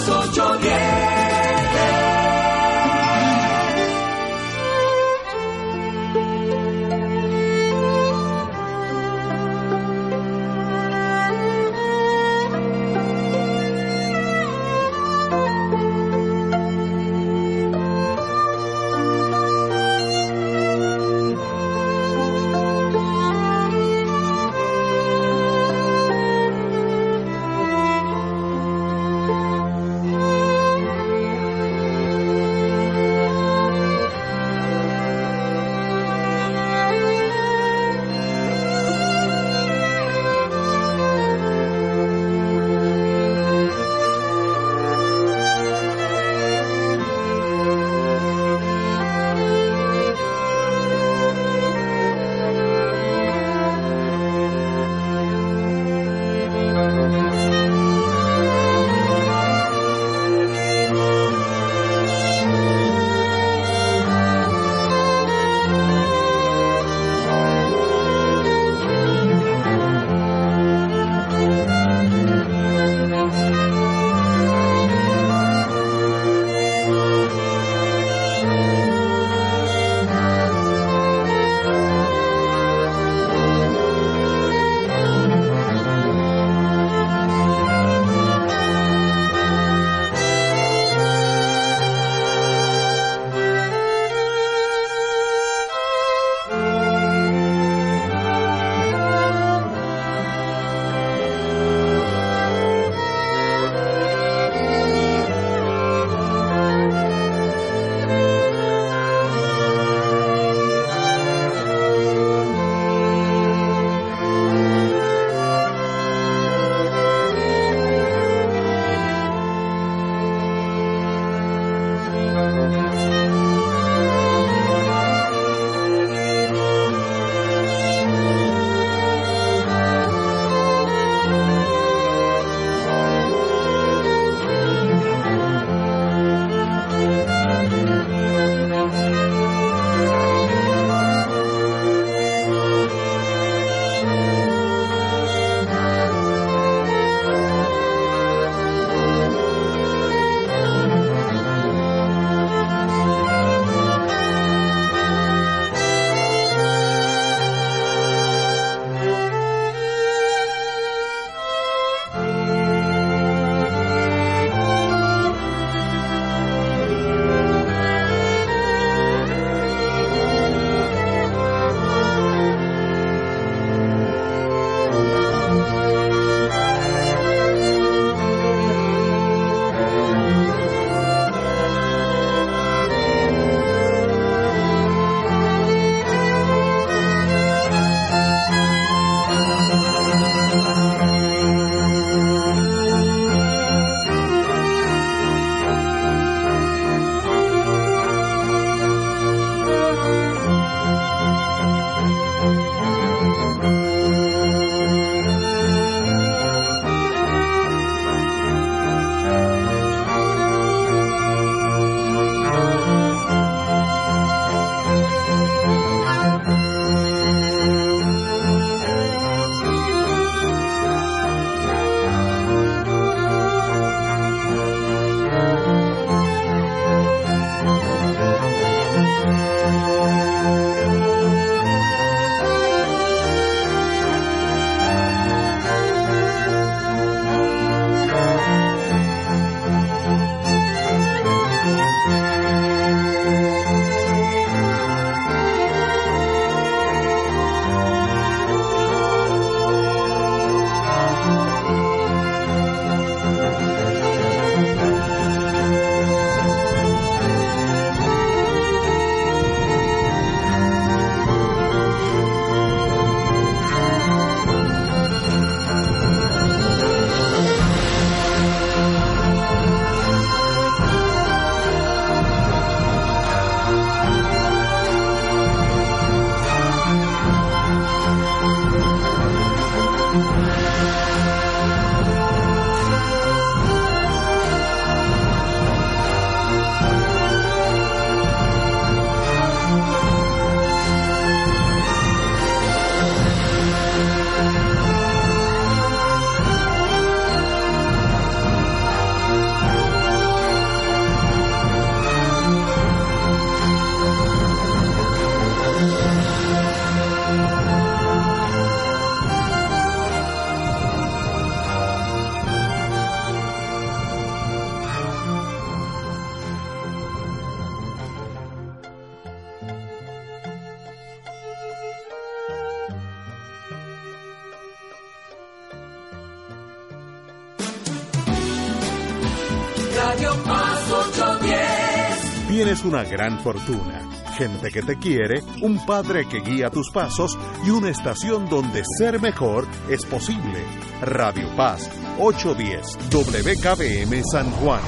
Una 332.86 333.04
gran 333.04 333.40
fortuna, 333.40 334.02
gente 334.38 334.70
que 334.70 334.82
te 334.82 334.98
quiere, 334.98 335.42
un 335.62 335.84
padre 335.86 336.28
que 336.28 336.40
guía 336.40 336.70
tus 336.70 336.92
pasos 336.92 337.38
y 337.66 337.70
una 337.72 337.90
estación 337.90 338.48
donde 338.48 338.84
ser 338.98 339.20
mejor 339.20 339.68
es 339.90 340.06
posible. 340.06 340.64
Radio 341.02 341.50
Paz 341.56 341.90
810 342.20 342.98
WKBM 343.10 344.24
San 344.32 344.52
Juan. 344.52 344.82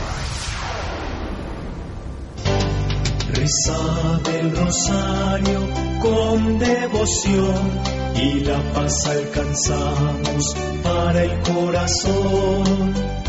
Rezad 3.33 4.27
el 4.35 4.55
rosario 4.55 5.59
con 6.01 6.59
devoción 6.59 7.81
y 8.15 8.39
la 8.41 8.61
paz 8.73 9.05
alcanzamos 9.07 10.55
para 10.83 11.23
el 11.23 11.39
corazón. 11.41 13.26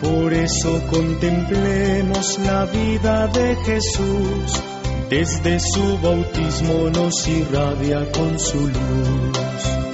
Por 0.00 0.32
eso 0.34 0.82
contemplemos 0.90 2.38
la 2.40 2.66
vida 2.66 3.28
de 3.28 3.56
Jesús, 3.64 4.62
desde 5.08 5.58
su 5.58 5.98
bautismo 5.98 6.90
nos 6.90 7.26
irradia 7.26 8.10
con 8.12 8.38
su 8.38 8.58
luz. 8.68 9.85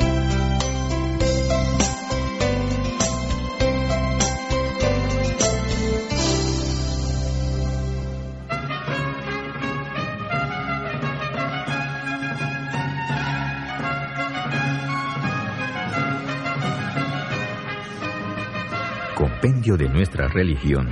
De 19.76 19.88
nuestra 19.88 20.28
religión 20.28 20.88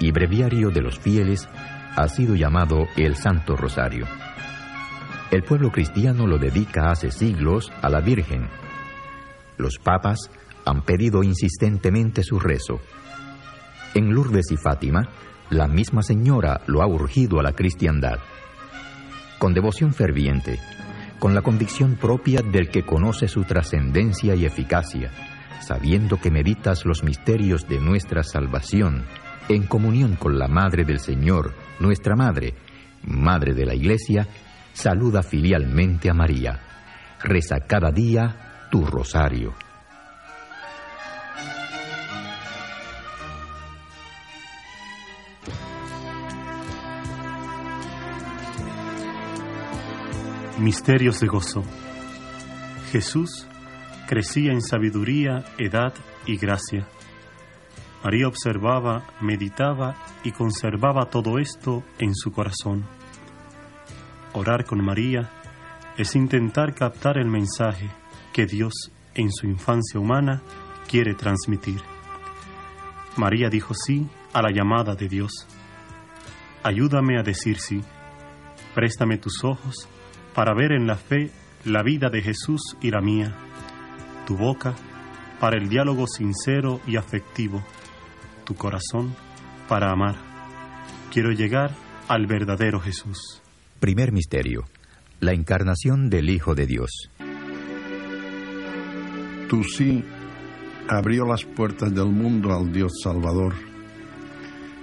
y 0.00 0.10
breviario 0.10 0.70
de 0.70 0.80
los 0.80 0.98
fieles 0.98 1.48
ha 1.96 2.08
sido 2.08 2.34
llamado 2.34 2.86
el 2.96 3.16
Santo 3.16 3.56
Rosario. 3.56 4.06
El 5.30 5.42
pueblo 5.42 5.70
cristiano 5.70 6.26
lo 6.26 6.38
dedica 6.38 6.90
hace 6.90 7.10
siglos 7.10 7.70
a 7.82 7.88
la 7.88 8.00
Virgen. 8.00 8.48
Los 9.56 9.78
papas 9.78 10.30
han 10.64 10.82
pedido 10.82 11.22
insistentemente 11.22 12.22
su 12.22 12.38
rezo. 12.38 12.80
En 13.94 14.10
Lourdes 14.14 14.50
y 14.50 14.56
Fátima, 14.56 15.08
la 15.50 15.66
misma 15.66 16.02
señora 16.02 16.60
lo 16.66 16.82
ha 16.82 16.86
urgido 16.86 17.40
a 17.40 17.42
la 17.42 17.52
cristiandad. 17.52 18.18
Con 19.38 19.54
devoción 19.54 19.92
ferviente, 19.92 20.58
con 21.18 21.34
la 21.34 21.42
convicción 21.42 21.96
propia 21.96 22.42
del 22.42 22.70
que 22.70 22.84
conoce 22.84 23.28
su 23.28 23.44
trascendencia 23.44 24.34
y 24.34 24.44
eficacia, 24.44 25.10
sabiendo 25.60 26.20
que 26.20 26.30
meditas 26.30 26.84
los 26.84 27.02
misterios 27.02 27.68
de 27.68 27.80
nuestra 27.80 28.22
salvación, 28.22 29.04
en 29.48 29.66
comunión 29.66 30.16
con 30.16 30.38
la 30.38 30.48
Madre 30.48 30.84
del 30.84 31.00
Señor, 31.00 31.54
nuestra 31.80 32.14
Madre, 32.16 32.54
Madre 33.02 33.54
de 33.54 33.64
la 33.64 33.74
Iglesia, 33.74 34.26
saluda 34.72 35.22
filialmente 35.22 36.10
a 36.10 36.14
María. 36.14 36.60
Reza 37.22 37.60
cada 37.66 37.90
día 37.90 38.68
tu 38.70 38.84
rosario. 38.84 39.54
Misterios 50.58 51.20
de 51.20 51.26
gozo. 51.28 51.62
Jesús 52.90 53.46
crecía 54.08 54.52
en 54.52 54.62
sabiduría, 54.62 55.44
edad 55.58 55.92
y 56.26 56.38
gracia. 56.38 56.88
María 58.02 58.26
observaba, 58.26 59.06
meditaba 59.20 59.96
y 60.24 60.32
conservaba 60.32 61.10
todo 61.10 61.38
esto 61.38 61.84
en 61.98 62.14
su 62.14 62.32
corazón. 62.32 62.86
Orar 64.32 64.64
con 64.64 64.82
María 64.82 65.30
es 65.98 66.16
intentar 66.16 66.74
captar 66.74 67.18
el 67.18 67.26
mensaje 67.26 67.90
que 68.32 68.46
Dios 68.46 68.72
en 69.14 69.30
su 69.30 69.46
infancia 69.46 70.00
humana 70.00 70.40
quiere 70.88 71.14
transmitir. 71.14 71.82
María 73.16 73.50
dijo 73.50 73.74
sí 73.74 74.08
a 74.32 74.40
la 74.40 74.50
llamada 74.50 74.94
de 74.94 75.08
Dios. 75.08 75.46
Ayúdame 76.62 77.18
a 77.18 77.22
decir 77.22 77.58
sí. 77.58 77.82
Préstame 78.74 79.18
tus 79.18 79.44
ojos 79.44 79.86
para 80.34 80.54
ver 80.54 80.72
en 80.72 80.86
la 80.86 80.96
fe 80.96 81.30
la 81.64 81.82
vida 81.82 82.08
de 82.08 82.22
Jesús 82.22 82.76
y 82.80 82.90
la 82.90 83.00
mía, 83.00 83.34
tu 84.28 84.36
boca 84.36 84.74
para 85.40 85.56
el 85.56 85.70
diálogo 85.70 86.06
sincero 86.06 86.82
y 86.86 86.96
afectivo, 86.96 87.64
tu 88.44 88.54
corazón 88.54 89.16
para 89.70 89.90
amar. 89.90 90.16
Quiero 91.10 91.30
llegar 91.30 91.74
al 92.08 92.26
verdadero 92.26 92.78
Jesús. 92.78 93.40
Primer 93.80 94.12
misterio. 94.12 94.64
La 95.20 95.32
encarnación 95.32 96.10
del 96.10 96.28
Hijo 96.28 96.54
de 96.54 96.66
Dios. 96.66 96.90
Tu 99.48 99.64
sí 99.64 100.04
abrió 100.90 101.24
las 101.24 101.46
puertas 101.46 101.94
del 101.94 102.10
mundo 102.10 102.52
al 102.54 102.70
Dios 102.70 103.00
Salvador. 103.02 103.54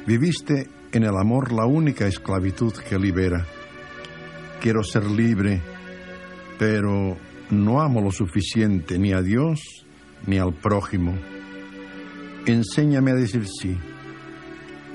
Viviste 0.07 0.72
en 0.91 1.03
el 1.03 1.15
amor 1.15 1.51
la 1.51 1.67
única 1.67 2.07
esclavitud 2.07 2.73
que 2.73 2.97
libera. 2.97 3.45
Quiero 4.59 4.84
ser 4.84 5.05
libre, 5.05 5.61
pero 6.57 7.15
no 7.49 7.81
amo 7.81 8.01
lo 8.01 8.11
suficiente 8.11 8.97
ni 8.97 9.13
a 9.13 9.22
Dios 9.22 9.85
ni 10.26 10.38
al 10.38 10.53
prójimo. 10.53 11.13
Enséñame 12.45 13.11
a 13.11 13.15
decir 13.15 13.47
sí, 13.47 13.77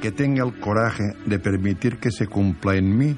que 0.01 0.13
tenga 0.13 0.45
el 0.45 0.59
coraje 0.59 1.05
de 1.27 1.39
permitir 1.39 1.99
que 1.99 2.11
se 2.11 2.27
cumpla 2.27 2.77
en 2.77 2.97
mí 2.97 3.17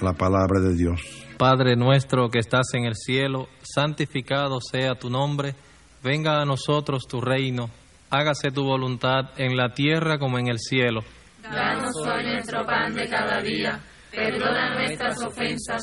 la 0.00 0.12
palabra 0.12 0.60
de 0.60 0.74
Dios. 0.74 1.00
Padre 1.38 1.76
nuestro 1.76 2.28
que 2.28 2.38
estás 2.38 2.74
en 2.74 2.84
el 2.84 2.94
cielo, 2.94 3.48
santificado 3.62 4.60
sea 4.60 4.94
tu 4.94 5.10
nombre, 5.10 5.54
venga 6.02 6.40
a 6.40 6.44
nosotros 6.44 7.06
tu 7.08 7.20
reino, 7.20 7.70
hágase 8.10 8.50
tu 8.50 8.62
voluntad 8.62 9.30
en 9.36 9.56
la 9.56 9.74
tierra 9.74 10.18
como 10.18 10.38
en 10.38 10.48
el 10.48 10.58
cielo. 10.58 11.02
Danos 11.42 11.96
hoy 12.06 12.24
nuestro 12.24 12.64
pan 12.64 12.94
de 12.94 13.08
cada 13.08 13.40
día, 13.42 13.80
perdona 14.10 14.74
nuestras 14.74 15.22
ofensas, 15.24 15.82